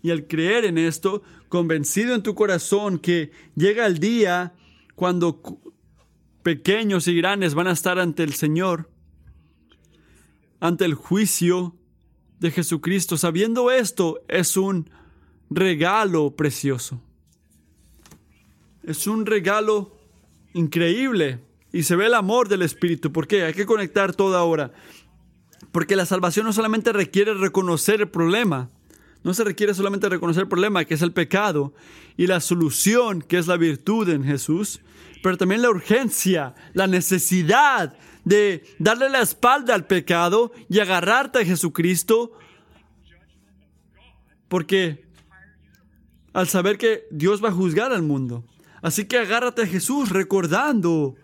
[0.02, 4.54] y al creer en esto, convencido en tu corazón que llega el día
[4.96, 5.42] cuando
[6.44, 8.90] pequeños y grandes van a estar ante el Señor,
[10.62, 11.76] ante el juicio
[12.40, 13.18] de Jesucristo.
[13.18, 14.90] Sabiendo esto, es un
[15.50, 17.04] regalo precioso.
[18.84, 20.00] Es un regalo
[20.54, 21.44] increíble.
[21.74, 23.12] Y se ve el amor del Espíritu.
[23.12, 23.44] ¿Por qué?
[23.44, 24.72] Hay que conectar todo ahora.
[25.74, 28.70] Porque la salvación no solamente requiere reconocer el problema,
[29.24, 31.74] no se requiere solamente reconocer el problema, que es el pecado,
[32.18, 34.82] y la solución, que es la virtud en Jesús,
[35.22, 41.46] pero también la urgencia, la necesidad de darle la espalda al pecado y agarrarte a
[41.46, 42.38] Jesucristo,
[44.48, 45.06] porque
[46.34, 48.44] al saber que Dios va a juzgar al mundo.
[48.82, 51.16] Así que agárrate a Jesús recordando.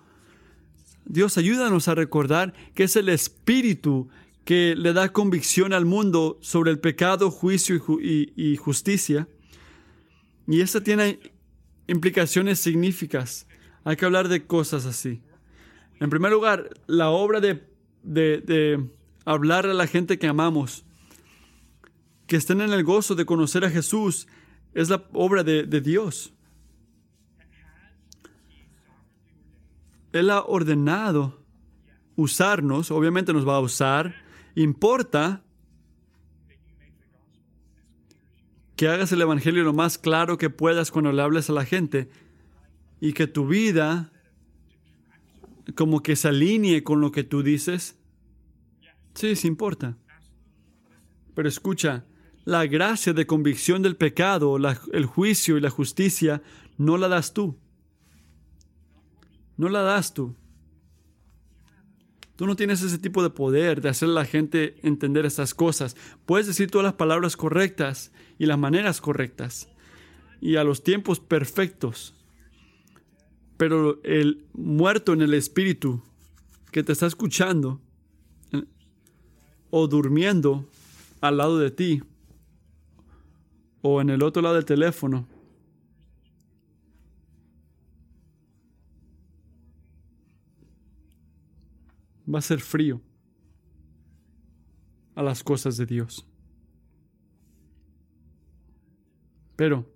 [1.05, 4.10] Dios ayúdanos a recordar que es el Espíritu
[4.47, 9.27] que le da convicción al mundo sobre el pecado, juicio y, justicia.
[10.47, 11.19] Y eso tiene
[11.86, 13.45] implicaciones significativas.
[13.83, 15.21] Hay que hablar de cosas así.
[15.99, 17.62] En primer lugar, la obra de,
[18.03, 18.89] de,
[19.25, 20.86] hablar a la gente que amamos,
[22.25, 24.29] que estén en el gozo de conocer a Jesús,
[24.73, 26.31] es la obra de, de Dios.
[30.13, 31.43] Él ha ordenado
[32.15, 34.25] usarnos, obviamente nos va a usar,
[34.63, 35.43] importa
[38.75, 42.09] que hagas el Evangelio lo más claro que puedas cuando le hables a la gente,
[42.99, 44.11] y que tu vida
[45.75, 47.97] como que se alinee con lo que tú dices,
[49.13, 49.97] sí, sí importa.
[51.35, 52.05] Pero escucha,
[52.45, 56.41] la gracia de convicción del pecado, el juicio y la justicia,
[56.77, 57.59] no la das tú.
[59.57, 60.35] No la das tú.
[62.38, 65.97] Tú no tienes ese tipo de poder de hacer a la gente entender estas cosas.
[66.28, 69.67] Puedes decir todas las palabras correctas y las maneras correctas
[70.39, 72.13] y a los tiempos perfectos.
[73.58, 76.04] Pero el muerto en el espíritu
[76.71, 77.82] que te está escuchando
[78.52, 78.63] eh,
[79.71, 80.69] o durmiendo
[81.21, 82.04] al lado de ti
[83.82, 85.28] o en el otro lado del teléfono,
[92.33, 93.01] va a ser frío
[95.15, 96.27] a las cosas de Dios.
[99.55, 99.91] Pero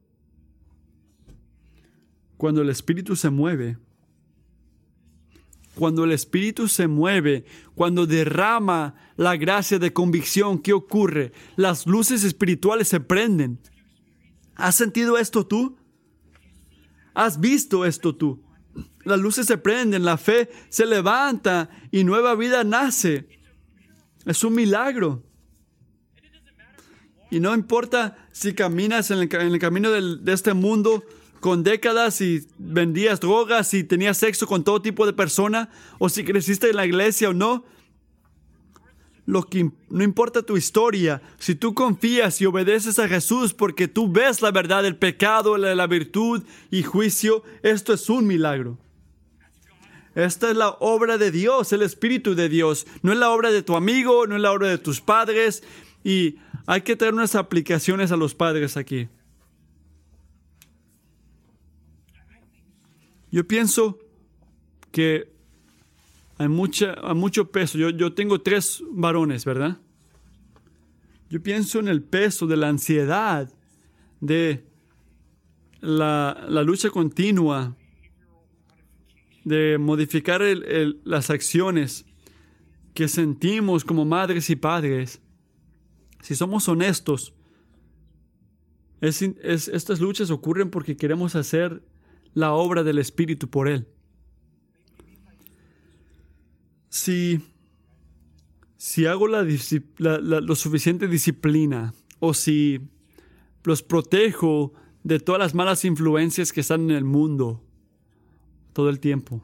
[2.38, 3.78] cuando el Espíritu se mueve,
[5.76, 11.32] cuando el Espíritu se mueve, cuando derrama la gracia de convicción, ¿qué ocurre?
[11.56, 13.60] Las luces espirituales se prenden.
[14.56, 15.78] ¿Has sentido esto tú?
[17.14, 18.44] ¿Has visto esto tú?
[19.04, 23.28] Las luces se prenden, la fe se levanta y nueva vida nace.
[24.26, 25.24] Es un milagro.
[27.30, 31.04] Y no importa si caminas en el, camino de este mundo
[31.42, 36.24] con décadas y vendías drogas y tenías sexo con todo tipo de persona, o si
[36.24, 37.66] creciste en la iglesia o no.
[39.26, 44.12] Lo que no importa tu historia, si tú confías y obedeces a Jesús porque tú
[44.12, 48.78] ves la verdad, el pecado, la, la virtud y juicio, esto es un milagro.
[50.16, 52.86] Esta es la obra de Dios, el Espíritu de Dios.
[53.02, 55.64] No es la obra de tu amigo, no es la obra de tus padres.
[56.04, 59.08] Y hay que tener unas aplicaciones a los padres aquí.
[63.32, 64.00] Yo pienso
[64.92, 65.32] que
[66.38, 67.78] hay, mucha, mucho peso.
[67.78, 69.78] Yo, yo tengo tres varones, ¿verdad?
[71.30, 73.50] Yo pienso en el peso de la ansiedad,
[74.20, 74.66] de
[75.80, 77.78] la, la lucha continua,
[79.44, 80.42] de modificar
[81.04, 82.06] las acciones
[82.94, 85.22] que sentimos como madres y padres
[86.22, 87.34] si somos honestos,
[89.02, 91.84] estas luchas ocurren porque queremos hacer
[92.34, 93.88] la obra del Espíritu por Él.
[96.90, 97.42] Si,
[98.78, 99.42] si hago la,
[99.98, 102.82] lo suficiente disciplina o si
[103.64, 104.74] los protejo
[105.04, 107.64] de todas las malas influencias que están en el mundo
[108.74, 109.42] todo el tiempo.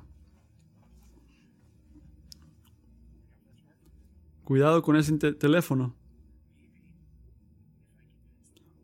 [4.43, 5.95] Cuidado con ese teléfono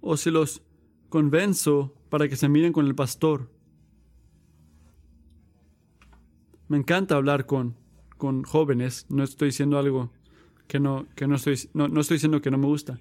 [0.05, 0.61] o si los
[1.07, 3.49] convenzo para que se miren con el pastor.
[6.67, 7.77] Me encanta hablar con,
[8.17, 10.11] con jóvenes, no estoy diciendo algo
[10.67, 12.99] que no, que no estoy, no, no estoy diciendo que no me gusta.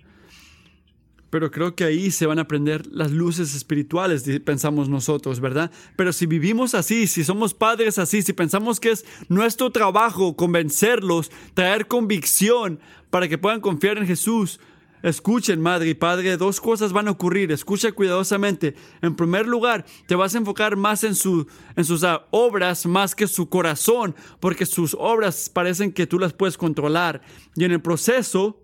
[1.33, 5.71] Pero creo que ahí se van a aprender las luces espirituales, pensamos nosotros, ¿verdad?
[5.97, 11.31] Pero si vivimos así, si somos padres así, si pensamos que es nuestro trabajo convencerlos,
[11.55, 14.61] traer convicción para que puedan confiar en Jesús,
[15.03, 17.51] Escuchen, madre y padre, dos cosas van a ocurrir.
[17.51, 18.77] Escucha cuidadosamente.
[19.01, 23.17] En primer lugar, te vas a enfocar más en, su, en sus ah, obras más
[23.17, 27.21] que su corazón, porque sus obras parecen que tú las puedes controlar.
[27.57, 28.62] Y en el proceso,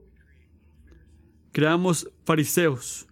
[1.53, 3.07] creamos fariseos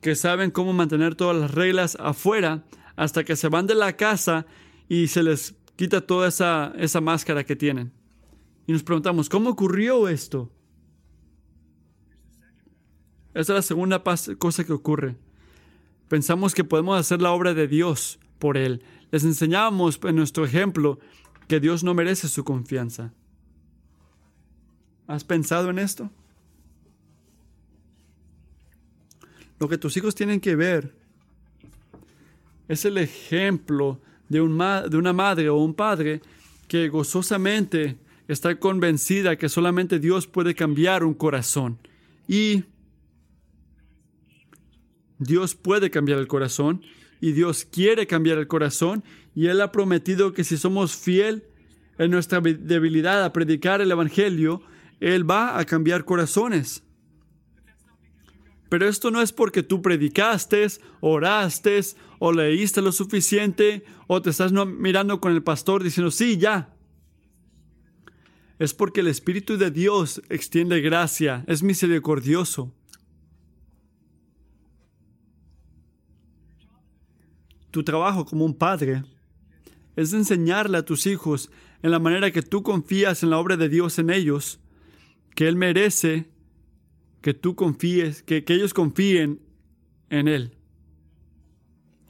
[0.00, 2.64] que saben cómo mantener todas las reglas afuera
[2.96, 4.46] hasta que se van de la casa
[4.88, 7.92] y se les quita toda esa, esa máscara que tienen.
[8.66, 10.50] Y nos preguntamos, ¿cómo ocurrió esto?
[13.32, 15.16] Esa es la segunda cosa que ocurre.
[16.08, 18.82] Pensamos que podemos hacer la obra de Dios por Él.
[19.10, 20.98] Les enseñamos en nuestro ejemplo
[21.48, 23.14] que Dios no merece su confianza.
[25.06, 26.10] ¿Has pensado en esto?
[29.62, 30.92] Lo que tus hijos tienen que ver
[32.66, 36.20] es el ejemplo de, un de una madre o un padre
[36.66, 37.96] que gozosamente
[38.26, 41.78] está convencida que solamente Dios puede cambiar un corazón
[42.26, 42.64] y
[45.20, 46.82] Dios puede cambiar el corazón
[47.20, 51.44] y Dios quiere cambiar el corazón y Él ha prometido que si somos fiel
[51.98, 54.60] en nuestra debilidad a predicar el Evangelio,
[54.98, 56.82] Él va a cambiar corazones.
[58.72, 60.66] Pero esto no es porque tú predicaste,
[61.02, 61.78] oraste
[62.18, 66.74] o leíste lo suficiente o te estás mirando con el pastor diciendo, sí, ya.
[68.58, 72.72] Es porque el Espíritu de Dios extiende gracia, es misericordioso.
[77.70, 79.04] Tu trabajo como un padre
[79.96, 81.50] es enseñarle a tus hijos
[81.82, 84.60] en la manera que tú confías en la obra de Dios en ellos,
[85.34, 86.31] que Él merece
[87.22, 89.40] que tú confíes, que, que ellos confíen
[90.10, 90.52] en Él.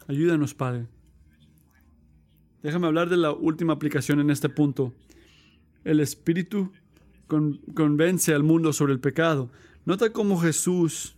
[0.09, 0.89] Ayúdanos, Padre.
[2.63, 4.95] Déjame hablar de la última aplicación en este punto.
[5.85, 6.73] El Espíritu
[7.75, 9.51] convence al mundo sobre el pecado.
[9.85, 11.17] Nota cómo Jesús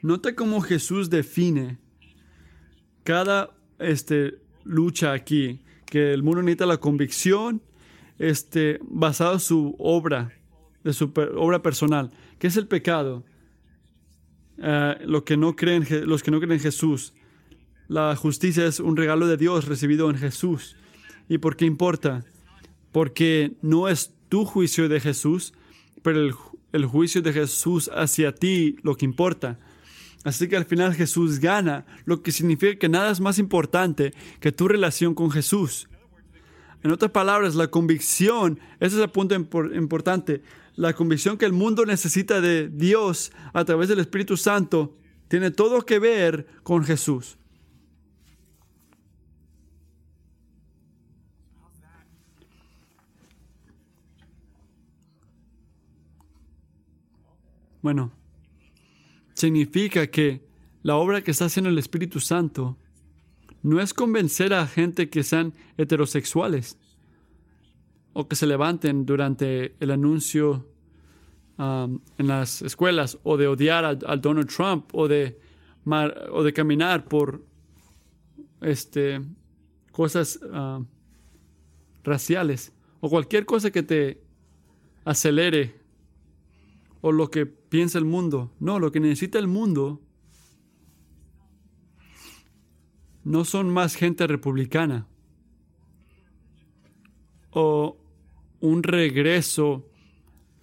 [0.00, 1.78] Nota cómo Jesús define
[3.02, 3.50] cada
[3.80, 5.60] este, lucha aquí,
[5.90, 7.62] que el mundo necesita la convicción
[8.18, 10.32] este, basado en su obra,
[10.84, 12.10] de su obra personal.
[12.38, 13.24] ¿Qué es el pecado?
[14.60, 17.14] Ah, lo que no creen, los que no creen en Jesús.
[17.88, 20.76] La justicia es un regalo de Dios recibido en Jesús.
[21.28, 22.24] ¿Y por qué importa?
[22.92, 25.54] Porque no es tu juicio de Jesús,
[26.02, 26.34] pero el,
[26.72, 29.58] el juicio de Jesús hacia ti lo que importa.
[30.24, 34.52] Así que al final Jesús gana, lo que significa que nada es más importante que
[34.52, 35.88] tu relación con Jesús.
[36.82, 40.42] En otras palabras, la convicción, ese es el punto importante,
[40.76, 44.96] la convicción que el mundo necesita de Dios a través del Espíritu Santo
[45.28, 47.36] tiene todo que ver con Jesús.
[57.82, 58.12] Bueno,
[59.38, 60.42] significa que
[60.82, 62.76] la obra que está haciendo el Espíritu Santo
[63.62, 66.76] no es convencer a gente que sean heterosexuales
[68.12, 70.66] o que se levanten durante el anuncio
[71.56, 75.38] um, en las escuelas o de odiar al, Donald Trump o de,
[76.32, 77.44] o de caminar por
[78.60, 79.20] este,
[79.92, 80.84] cosas uh,
[82.02, 84.20] raciales o cualquier cosa que te
[85.04, 85.76] acelere
[87.02, 88.52] o lo que piensa el mundo.
[88.60, 90.00] No, lo que necesita el mundo
[93.24, 95.06] no son más gente republicana
[97.50, 97.96] o
[98.60, 99.86] un regreso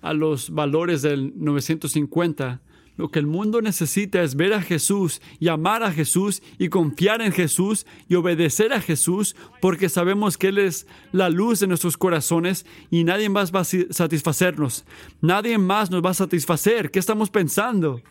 [0.01, 2.61] a los valores del 950.
[2.97, 7.21] Lo que el mundo necesita es ver a Jesús y amar a Jesús y confiar
[7.21, 11.97] en Jesús y obedecer a Jesús porque sabemos que Él es la luz de nuestros
[11.97, 14.85] corazones y nadie más va a satisfacernos.
[15.19, 16.89] Nadie más nos va a satisfacer.
[16.89, 18.01] ¿Qué estamos pensando?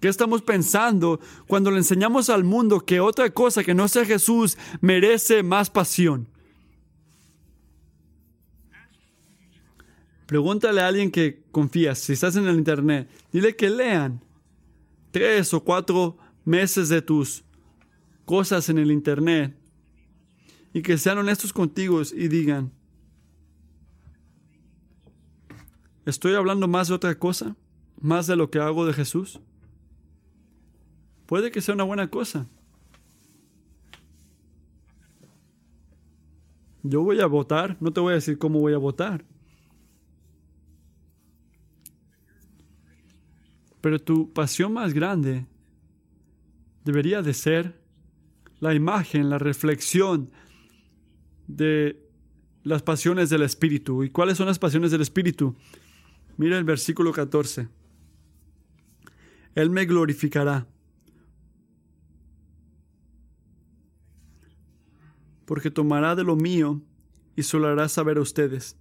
[0.00, 4.58] ¿Qué estamos pensando cuando le enseñamos al mundo que otra cosa que no sea Jesús
[4.82, 6.28] merece más pasión?
[10.26, 14.25] Pregúntale a alguien que confías, si estás en el internet, dile que lean
[15.16, 17.42] tres o cuatro meses de tus
[18.26, 19.56] cosas en el internet
[20.74, 22.70] y que sean honestos contigo y digan,
[26.04, 27.56] ¿estoy hablando más de otra cosa?
[27.98, 29.40] ¿Más de lo que hago de Jesús?
[31.24, 32.46] Puede que sea una buena cosa.
[36.82, 39.24] Yo voy a votar, no te voy a decir cómo voy a votar.
[43.86, 45.46] Pero tu pasión más grande
[46.84, 47.80] debería de ser
[48.58, 50.32] la imagen, la reflexión
[51.46, 52.04] de
[52.64, 54.02] las pasiones del Espíritu.
[54.02, 55.54] ¿Y cuáles son las pasiones del Espíritu?
[56.36, 57.68] Mira el versículo 14.
[59.54, 60.66] Él me glorificará.
[65.44, 66.82] Porque tomará de lo mío
[67.36, 68.76] y se lo hará saber a ustedes.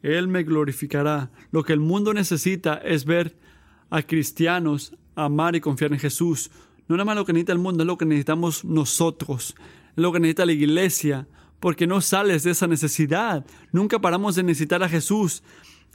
[0.00, 1.30] Él me glorificará.
[1.50, 3.44] Lo que el mundo necesita es ver
[3.90, 6.50] a cristianos amar y confiar en Jesús.
[6.88, 9.56] No nada más lo que necesita el mundo, es lo que necesitamos nosotros,
[9.96, 11.26] es lo que necesita la iglesia,
[11.58, 13.44] porque no sales de esa necesidad.
[13.72, 15.42] Nunca paramos de necesitar a Jesús.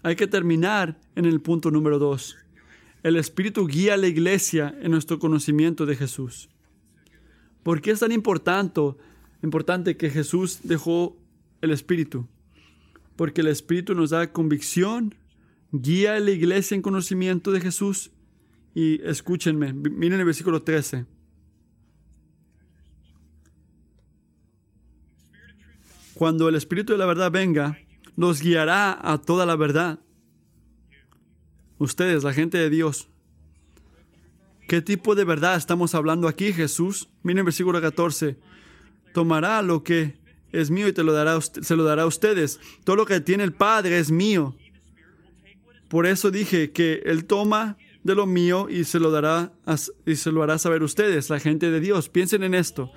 [0.03, 2.37] Hay que terminar en el punto número dos.
[3.03, 6.49] El Espíritu guía a la iglesia en nuestro conocimiento de Jesús.
[7.63, 8.81] ¿Por qué es tan importante,
[9.43, 11.15] importante que Jesús dejó
[11.61, 12.27] el Espíritu?
[13.15, 15.15] Porque el Espíritu nos da convicción,
[15.71, 18.11] guía a la iglesia en conocimiento de Jesús.
[18.73, 21.05] Y escúchenme, miren el versículo 13.
[26.13, 27.79] Cuando el Espíritu de la verdad venga,
[28.15, 29.99] los guiará a toda la verdad.
[31.79, 33.07] Ustedes, la gente de Dios.
[34.67, 37.09] ¿Qué tipo de verdad estamos hablando aquí, Jesús?
[37.23, 38.37] Miren el versículo 14.
[39.13, 40.17] Tomará lo que
[40.51, 42.59] es mío y te lo dará, se lo dará a ustedes.
[42.83, 44.55] Todo lo que tiene el Padre es mío.
[45.91, 49.51] Por eso dije que Él toma de lo mío y se lo dará
[50.05, 52.07] y se lo hará saber ustedes, la gente de Dios.
[52.07, 52.93] Piensen en esto.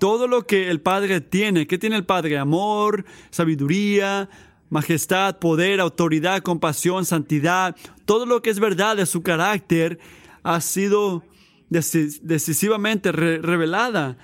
[0.00, 2.38] Todo lo que el Padre tiene, ¿qué tiene el Padre?
[2.38, 4.28] Amor, sabiduría,
[4.70, 7.76] majestad, poder, autoridad, compasión, santidad.
[8.06, 10.00] Todo lo que es verdad de su carácter
[10.42, 11.22] ha sido
[11.70, 14.18] decisivamente revelada,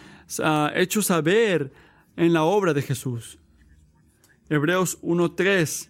[0.74, 1.72] hecho saber
[2.16, 3.38] en la obra de Jesús.
[4.50, 5.87] Hebreos 1.3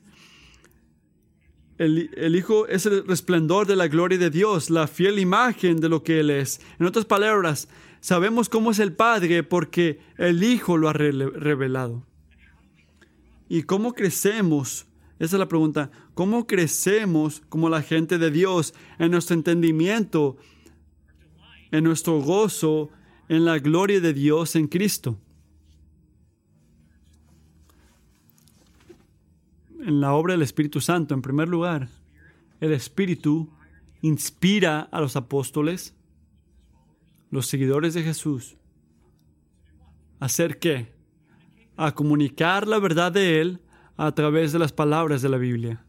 [1.79, 6.03] el, Hijo es el resplandor de la gloria de Dios, la fiel imagen de lo
[6.03, 6.61] que Él es.
[6.79, 7.69] En otras palabras,
[8.01, 12.05] sabemos cómo es el Padre porque el Hijo lo ha revelado.
[13.49, 14.87] ¿Y cómo crecemos?
[15.19, 15.91] Esa es la pregunta.
[16.15, 20.37] ¿Cómo crecemos como la gente de Dios en nuestro entendimiento,
[21.71, 22.91] en nuestro gozo,
[23.29, 25.19] en la gloria de Dios en Cristo?
[29.85, 31.89] En la obra del Espíritu Santo, en primer lugar,
[32.61, 33.49] el Espíritu
[34.03, 35.95] inspira a los apóstoles,
[37.31, 38.57] los seguidores de Jesús,
[40.21, 40.93] a hacer qué?
[41.77, 43.61] A comunicar la verdad de Él
[43.97, 45.85] a través de las palabras de la Biblia.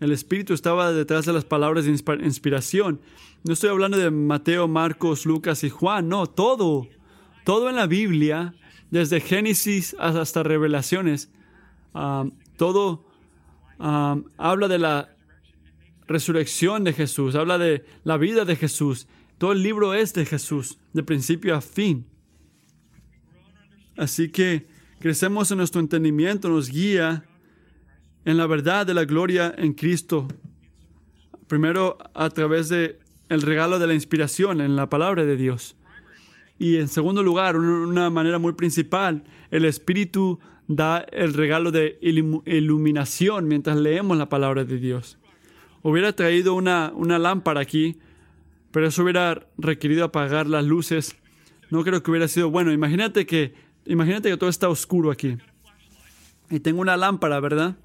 [0.00, 1.92] El Espíritu estaba detrás de las palabras de
[2.24, 3.00] inspiración.
[3.44, 6.88] No estoy hablando de Mateo, Marcos, Lucas y Juan, no, todo,
[7.44, 8.54] todo en la Biblia,
[8.90, 11.30] desde Génesis hasta Revelaciones,
[12.56, 13.04] todo
[13.78, 15.16] habla de la
[16.06, 19.06] resurrección de Jesús, habla de la vida de Jesús.
[19.38, 22.06] Todo el libro es de Jesús, de principio a fin.
[23.96, 24.66] Así que
[25.00, 27.24] crecemos en nuestro entendimiento, nos guía
[28.24, 30.28] en la verdad de la gloria en Cristo.
[31.48, 35.76] Primero a través de el regalo de la inspiración en la palabra de Dios.
[36.58, 40.38] Y en segundo lugar, una manera muy principal, el Espíritu
[40.68, 45.18] da el regalo de iluminación mientras leemos la palabra de Dios.
[45.82, 47.98] Hubiera traído una, una lámpara aquí,
[48.70, 51.16] pero eso hubiera requerido apagar las luces.
[51.70, 52.72] No creo que hubiera sido bueno.
[52.72, 53.54] Imagínate que,
[53.86, 55.36] imagínate que todo está oscuro aquí.
[56.50, 57.76] Y tengo una lámpara, ¿verdad?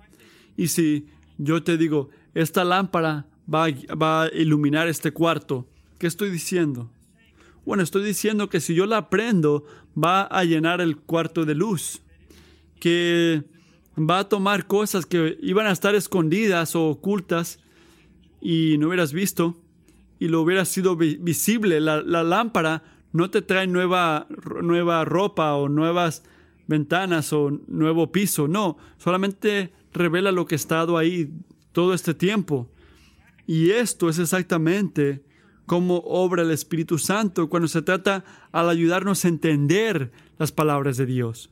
[0.55, 1.07] Y si
[1.37, 3.67] yo te digo, esta lámpara va,
[4.01, 5.67] va a iluminar este cuarto,
[5.97, 6.91] ¿qué estoy diciendo?
[7.65, 9.65] Bueno, estoy diciendo que si yo la prendo,
[9.97, 12.01] va a llenar el cuarto de luz,
[12.79, 13.43] que
[13.97, 17.59] va a tomar cosas que iban a estar escondidas o ocultas
[18.41, 19.57] y no hubieras visto
[20.19, 21.79] y lo hubiera sido visible.
[21.79, 24.27] La, lámpara no te trae nueva,
[24.61, 26.23] nueva ropa o nuevas
[26.67, 31.31] ventanas o nuevo piso, no, solamente revela lo que ha estado ahí
[31.71, 32.69] todo este tiempo.
[33.45, 35.23] Y esto es exactamente
[35.65, 41.05] cómo obra el Espíritu Santo cuando se trata al ayudarnos a entender las palabras de
[41.05, 41.49] Dios.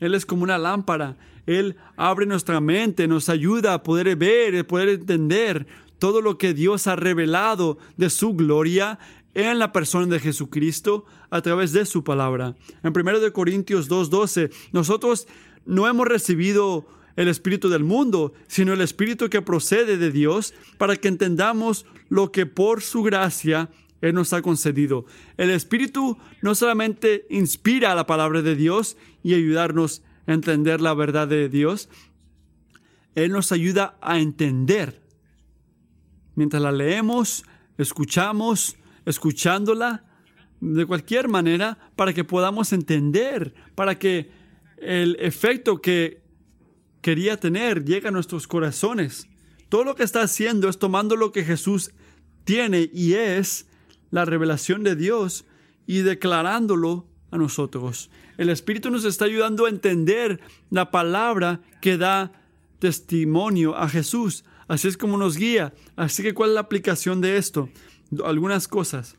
[0.00, 1.16] Él es como una lámpara.
[1.46, 5.66] Él abre nuestra mente, nos ayuda a poder ver, a poder entender
[5.98, 8.98] todo lo que Dios ha revelado de su gloria
[9.34, 12.56] en la persona de Jesucristo a través de su palabra.
[12.82, 15.28] En 1 Corintios 2.12, nosotros
[15.66, 16.86] no hemos recibido
[17.16, 22.32] el Espíritu del mundo, sino el Espíritu que procede de Dios, para que entendamos lo
[22.32, 23.68] que por su gracia
[24.00, 25.04] Él nos ha concedido.
[25.36, 31.28] El Espíritu no solamente inspira la palabra de Dios y ayudarnos a entender la verdad
[31.28, 31.88] de Dios,
[33.14, 35.02] Él nos ayuda a entender.
[36.34, 37.44] Mientras la leemos,
[37.76, 40.04] escuchamos, escuchándola,
[40.60, 44.30] de cualquier manera, para que podamos entender, para que
[44.76, 46.22] el efecto que
[47.00, 49.26] quería tener llega a nuestros corazones.
[49.68, 51.92] Todo lo que está haciendo es tomando lo que Jesús
[52.44, 53.69] tiene y es
[54.10, 55.44] la revelación de Dios
[55.86, 58.10] y declarándolo a nosotros.
[58.38, 60.40] El Espíritu nos está ayudando a entender
[60.70, 62.32] la palabra que da
[62.78, 64.44] testimonio a Jesús.
[64.66, 65.74] Así es como nos guía.
[65.96, 67.68] Así que, ¿cuál es la aplicación de esto?
[68.24, 69.16] Algunas cosas.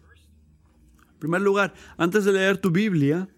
[1.13, 3.29] En primer lugar, antes de leer tu Biblia,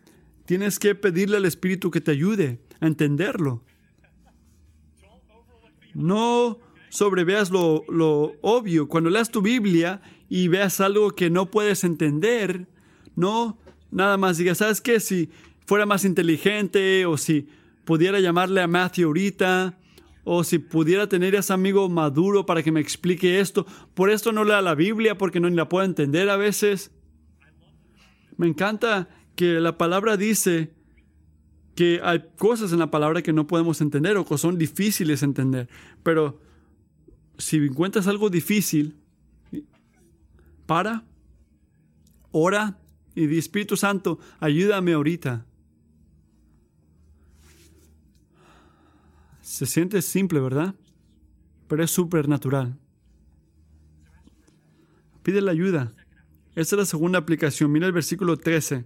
[0.45, 3.64] tienes que pedirle al Espíritu que te ayude a entenderlo.
[5.93, 8.88] No sobreveas lo, lo obvio.
[8.88, 10.01] Cuando leas tu Biblia
[10.34, 12.67] y veas algo que no puedes entender,
[13.15, 13.59] no
[13.91, 14.99] nada más digas, ¿sabes qué?
[14.99, 15.29] Si
[15.67, 17.47] fuera más inteligente o si
[17.86, 19.77] pudiera llamarle a Matthew ahorita
[20.23, 23.67] o si pudiera tener a ese amigo maduro para que me explique esto.
[23.93, 26.89] Por esto no lea la Biblia porque no la puedo entender a veces.
[28.36, 30.73] Me encanta que la palabra dice
[31.75, 35.25] que hay cosas en la palabra que no podemos entender o que son difíciles de
[35.27, 35.69] entender.
[36.01, 36.41] Pero
[37.38, 38.95] si encuentras algo difícil,
[40.66, 41.03] para,
[42.32, 42.78] ora
[43.16, 45.45] y di Espíritu Santo, ayúdame ahorita.
[49.41, 50.74] Se siente simple, ¿verdad?
[51.68, 52.78] Pero es súper natural.
[55.22, 55.93] Pide la ayuda.
[56.55, 57.72] Esa es la segunda aplicación.
[57.72, 58.86] Mira el versículo 13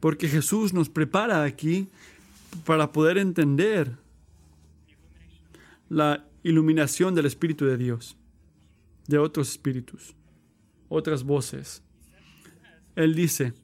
[0.00, 1.88] porque Jesús nos prepara aquí
[2.64, 3.96] para poder entender
[5.88, 8.16] la iluminación del Espíritu de Dios,
[9.06, 10.14] de otros espíritus,
[10.90, 11.82] otras voces.
[12.96, 13.54] Él dice,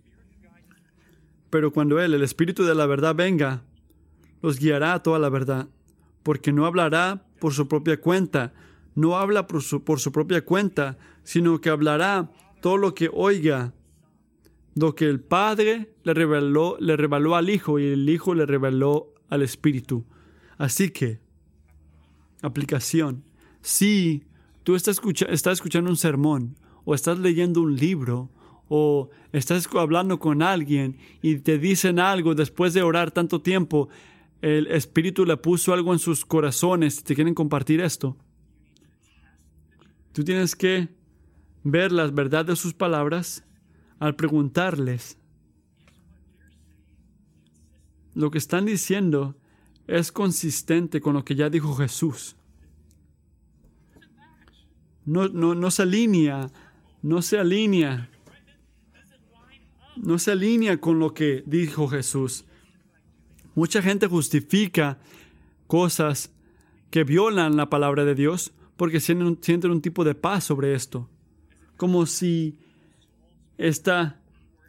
[1.51, 3.62] pero cuando Él, el Espíritu de la verdad, venga,
[4.41, 5.68] los guiará a toda la verdad,
[6.22, 8.55] porque no hablará por su propia cuenta,
[8.95, 12.31] no habla por su, por su propia cuenta, sino que hablará
[12.62, 13.74] todo lo que oiga
[14.77, 19.14] lo que el Padre le reveló, le reveló al Hijo y el Hijo le reveló
[19.29, 20.05] al Espíritu.
[20.59, 21.18] Así que,
[22.43, 23.24] aplicación,
[23.62, 24.24] si
[24.64, 26.57] tú estás, estás escuchando un sermón
[26.87, 28.30] o estás leyendo un libro
[28.68, 33.89] o estás hablando con alguien y te dicen algo después de orar tanto tiempo,
[34.41, 38.16] el Espíritu le puso algo en sus corazones, te quieren compartir esto.
[40.12, 40.89] Tú tienes que
[41.64, 43.45] ver la verdad de sus palabras
[43.99, 45.18] al preguntarles,
[48.14, 49.37] lo que están diciendo
[49.87, 52.37] es consistente con lo que ya dijo Jesús.
[55.05, 56.51] No, no, no se alinea,
[57.07, 58.11] no se alinea,
[59.96, 62.44] no se alinea con lo que dijo Jesús.
[63.54, 64.98] Mucha gente justifica
[65.68, 66.32] cosas
[66.90, 71.09] que violan la palabra de Dios porque sienten, un tipo de paz sobre esto.
[71.76, 72.59] Como si
[73.57, 74.20] esta,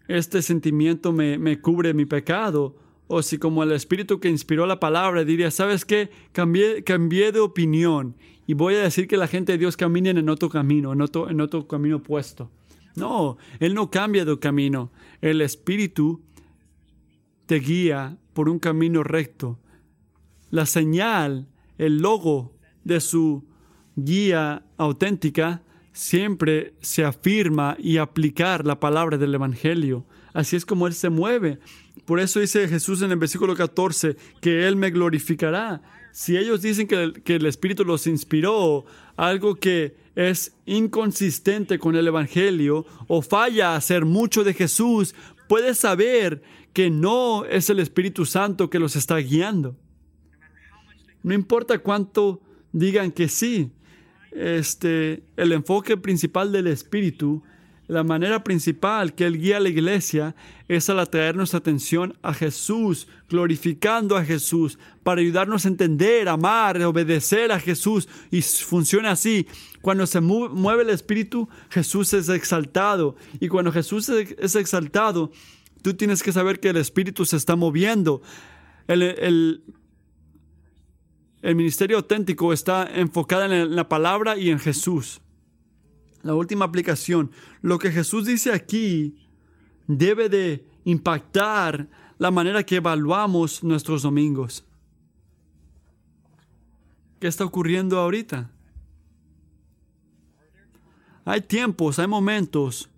[0.07, 2.75] este sentimiento me, me cubre mi pecado
[3.07, 6.09] o si como el espíritu que inspiró la palabra diría, ¿sabes qué?
[6.31, 10.29] Cambié, cambié de opinión y voy a decir que la gente de Dios camine en
[10.29, 12.49] otro camino, en otro, en otro camino opuesto.
[12.95, 14.91] No, Él no cambia de camino.
[15.21, 16.21] El espíritu
[17.45, 19.59] te guía por un camino recto.
[20.49, 21.47] La señal,
[21.77, 23.45] el logo de su
[23.95, 30.05] guía auténtica siempre se afirma y aplicar la palabra del Evangelio.
[30.37, 31.57] Así es como Él se mueve.
[32.05, 35.81] Por eso dice Jesús en el versículo 14 que Él me glorificará.
[36.11, 38.85] Si ellos dicen que el, que el Espíritu los inspiró,
[39.15, 45.15] algo que es inconsistente con el Evangelio o falla a hacer mucho de Jesús,
[45.49, 49.75] puedes saber que no es el Espíritu Santo que los está guiando.
[51.23, 53.71] No importa cuánto digan que sí,
[54.33, 57.41] este, el enfoque principal del Espíritu,
[57.87, 60.35] la manera principal que Él guía a la iglesia
[60.67, 66.81] es al atraer nuestra atención a Jesús, glorificando a Jesús, para ayudarnos a entender, amar,
[66.83, 68.09] obedecer a Jesús.
[68.29, 69.47] Y funciona así.
[69.81, 73.15] Cuando se mueve el Espíritu, Jesús es exaltado.
[73.39, 75.31] Y cuando Jesús es exaltado,
[75.81, 78.21] tú tienes que saber que el Espíritu se está moviendo.
[78.87, 79.63] El, el,
[81.41, 85.21] el ministerio auténtico está enfocado en la palabra y en Jesús.
[86.23, 87.31] La última aplicación.
[87.61, 89.15] Lo que Jesús dice aquí
[89.87, 91.87] debe de impactar
[92.17, 94.65] la manera que evaluamos nuestros domingos.
[97.19, 98.49] ¿Qué está ocurriendo ahorita?
[101.25, 102.89] Hay tiempos, hay momentos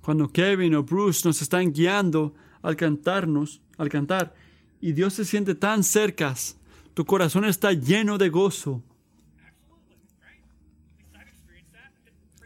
[0.00, 4.34] cuando Kevin o Bruce nos están guiando al cantarnos, al cantar,
[4.80, 6.34] y Dios se siente tan cerca
[6.96, 8.82] tu corazón está lleno de gozo.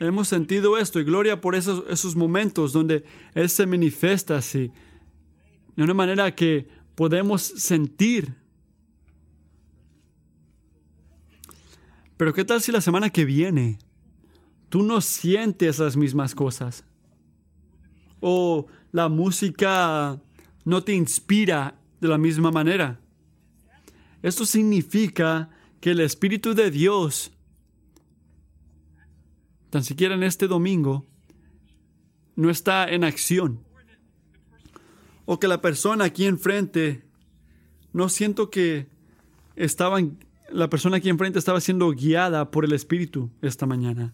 [0.00, 4.72] Hemos sentido esto y gloria por esos, esos momentos donde Él se manifiesta así,
[5.76, 8.34] de una manera que podemos sentir.
[12.16, 13.78] Pero ¿qué tal si la semana que viene
[14.70, 16.82] tú no sientes las mismas cosas?
[18.20, 20.18] O la música
[20.64, 23.00] no te inspira de la misma manera.
[24.22, 27.32] Esto significa que el Espíritu de Dios,
[29.70, 31.06] tan siquiera en este domingo,
[32.36, 33.60] no está en acción.
[35.24, 37.04] O que la persona aquí enfrente,
[37.92, 38.88] no siento que
[39.54, 40.18] estaban,
[40.50, 44.12] la persona aquí enfrente estaba siendo guiada por el Espíritu esta mañana.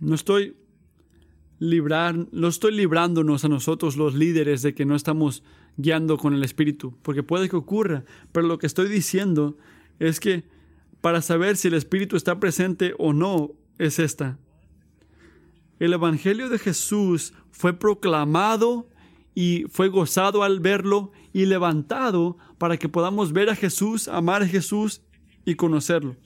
[0.00, 0.56] No estoy
[1.58, 5.42] librar, no estoy librándonos a nosotros los líderes de que no estamos
[5.76, 9.56] guiando con el Espíritu, porque puede que ocurra, pero lo que estoy diciendo
[9.98, 10.44] es que
[11.00, 14.38] para saber si el Espíritu está presente o no es esta.
[15.78, 18.88] El Evangelio de Jesús fue proclamado
[19.34, 24.48] y fue gozado al verlo y levantado para que podamos ver a Jesús, amar a
[24.48, 25.02] Jesús
[25.44, 26.16] y conocerlo.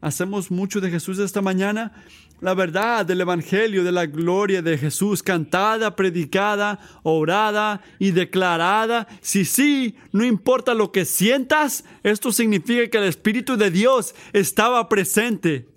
[0.00, 1.92] Hacemos mucho de Jesús esta mañana,
[2.40, 9.08] la verdad del Evangelio, de la gloria de Jesús, cantada, predicada, orada y declarada.
[9.20, 14.88] Si sí, no importa lo que sientas, esto significa que el Espíritu de Dios estaba
[14.88, 15.68] presente.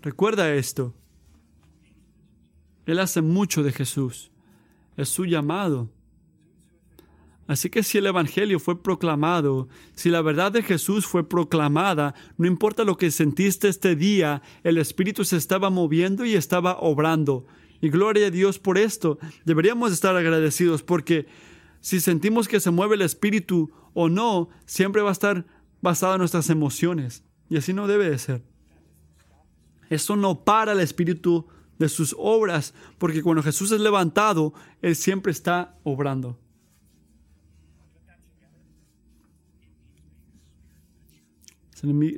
[0.00, 0.94] Recuerda esto.
[2.86, 4.30] Él hace mucho de Jesús.
[4.96, 5.90] Es su llamado.
[7.46, 12.46] Así que si el Evangelio fue proclamado, si la verdad de Jesús fue proclamada, no
[12.46, 17.44] importa lo que sentiste este día, el Espíritu se estaba moviendo y estaba obrando.
[17.82, 19.18] Y gloria a Dios por esto.
[19.44, 21.26] Deberíamos estar agradecidos porque
[21.80, 25.44] si sentimos que se mueve el Espíritu o no, siempre va a estar
[25.82, 27.24] basado en nuestras emociones.
[27.50, 28.42] Y así no debe de ser.
[29.90, 31.46] Esto no para el Espíritu
[31.78, 36.38] de sus obras, porque cuando Jesús es levantado, Él siempre está obrando.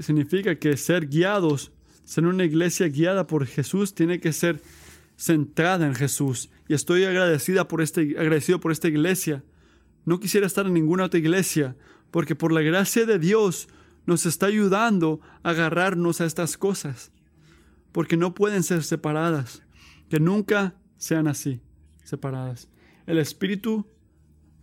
[0.00, 1.72] Significa que ser guiados,
[2.04, 4.62] ser una iglesia guiada por Jesús, tiene que ser
[5.16, 6.50] centrada en Jesús.
[6.68, 9.44] Y estoy agradecida por este, agradecido por esta iglesia.
[10.04, 11.76] No quisiera estar en ninguna otra iglesia,
[12.10, 13.68] porque por la gracia de Dios
[14.06, 17.10] nos está ayudando a agarrarnos a estas cosas,
[17.92, 19.62] porque no pueden ser separadas,
[20.08, 21.60] que nunca sean así,
[22.04, 22.68] separadas.
[23.06, 23.86] El Espíritu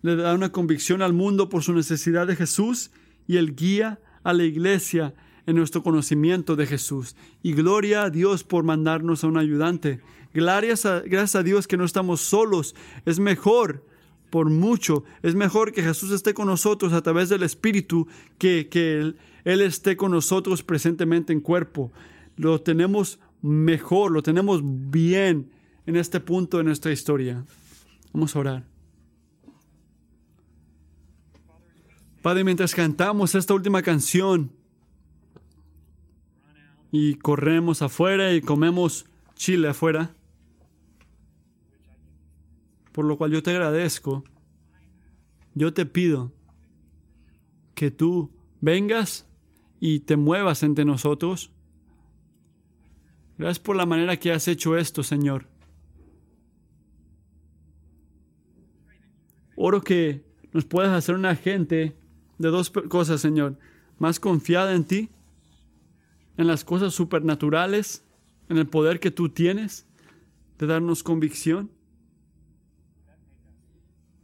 [0.01, 2.91] le da una convicción al mundo por su necesidad de Jesús
[3.27, 5.13] y el guía a la iglesia
[5.45, 7.15] en nuestro conocimiento de Jesús.
[7.41, 10.01] Y gloria a Dios por mandarnos a un ayudante.
[10.33, 12.75] Gracias a, gracias a Dios que no estamos solos.
[13.05, 13.85] Es mejor
[14.29, 15.03] por mucho.
[15.21, 18.07] Es mejor que Jesús esté con nosotros a través del Espíritu
[18.37, 21.91] que, que él, él esté con nosotros presentemente en cuerpo.
[22.35, 25.51] Lo tenemos mejor, lo tenemos bien
[25.85, 27.45] en este punto de nuestra historia.
[28.11, 28.72] Vamos a orar.
[32.23, 34.49] Padre, mientras cantamos esta última canción
[36.89, 39.05] y corremos afuera y comemos
[39.35, 40.15] chile afuera,
[42.93, 44.23] por lo cual yo te agradezco,
[45.53, 46.31] yo te pido
[47.75, 49.27] que tú vengas
[49.81, 51.51] y te muevas entre nosotros.
[53.37, 55.49] Gracias por la manera que has hecho esto, Señor.
[59.57, 61.97] Oro que nos puedas hacer una gente
[62.43, 63.57] de dos cosas, Señor.
[63.99, 65.09] Más confiada en ti,
[66.35, 68.03] en las cosas supernaturales,
[68.49, 69.87] en el poder que tú tienes
[70.59, 71.71] de darnos convicción.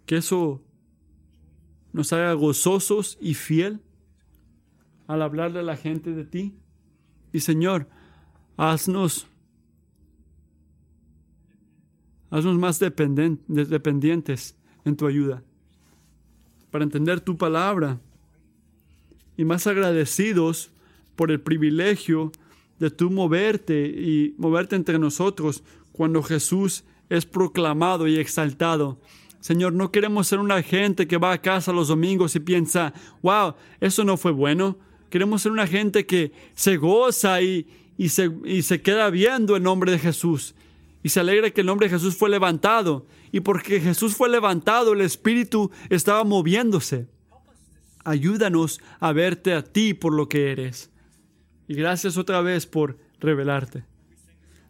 [0.05, 0.61] Que eso
[1.93, 3.79] nos haga gozosos y fiel
[5.07, 6.59] al hablarle a la gente de ti.
[7.31, 7.87] Y Señor,
[8.57, 9.27] haznos,
[12.29, 15.41] haznos más dependientes en tu ayuda
[16.69, 18.01] para entender tu palabra
[19.39, 20.69] y más agradecidos
[21.15, 22.33] por el privilegio
[22.77, 25.63] de tú moverte y moverte entre nosotros
[25.93, 28.99] cuando Jesús es proclamado y exaltado.
[29.39, 33.53] Señor, no queremos ser una gente que va a casa los domingos y piensa, wow,
[33.79, 34.77] eso no fue bueno.
[35.09, 37.65] Queremos ser una gente que se goza y,
[37.97, 40.53] y, se, y se queda viendo el nombre de Jesús
[41.01, 43.05] y se alegra que el nombre de Jesús fue levantado.
[43.31, 47.07] Y porque Jesús fue levantado, el Espíritu estaba moviéndose.
[48.03, 50.89] Ayúdanos a verte a ti por lo que eres.
[51.67, 53.83] Y gracias otra vez por revelarte.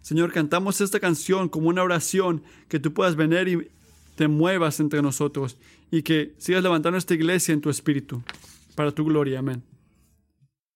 [0.02, 3.68] Señor, cantamos esta canción como una oración que tú puedas venir y
[4.16, 5.58] te muevas entre nosotros
[5.92, 8.24] y que sigas levantando esta iglesia en tu espíritu.
[8.76, 9.40] Para tu gloria.
[9.40, 9.68] Amén.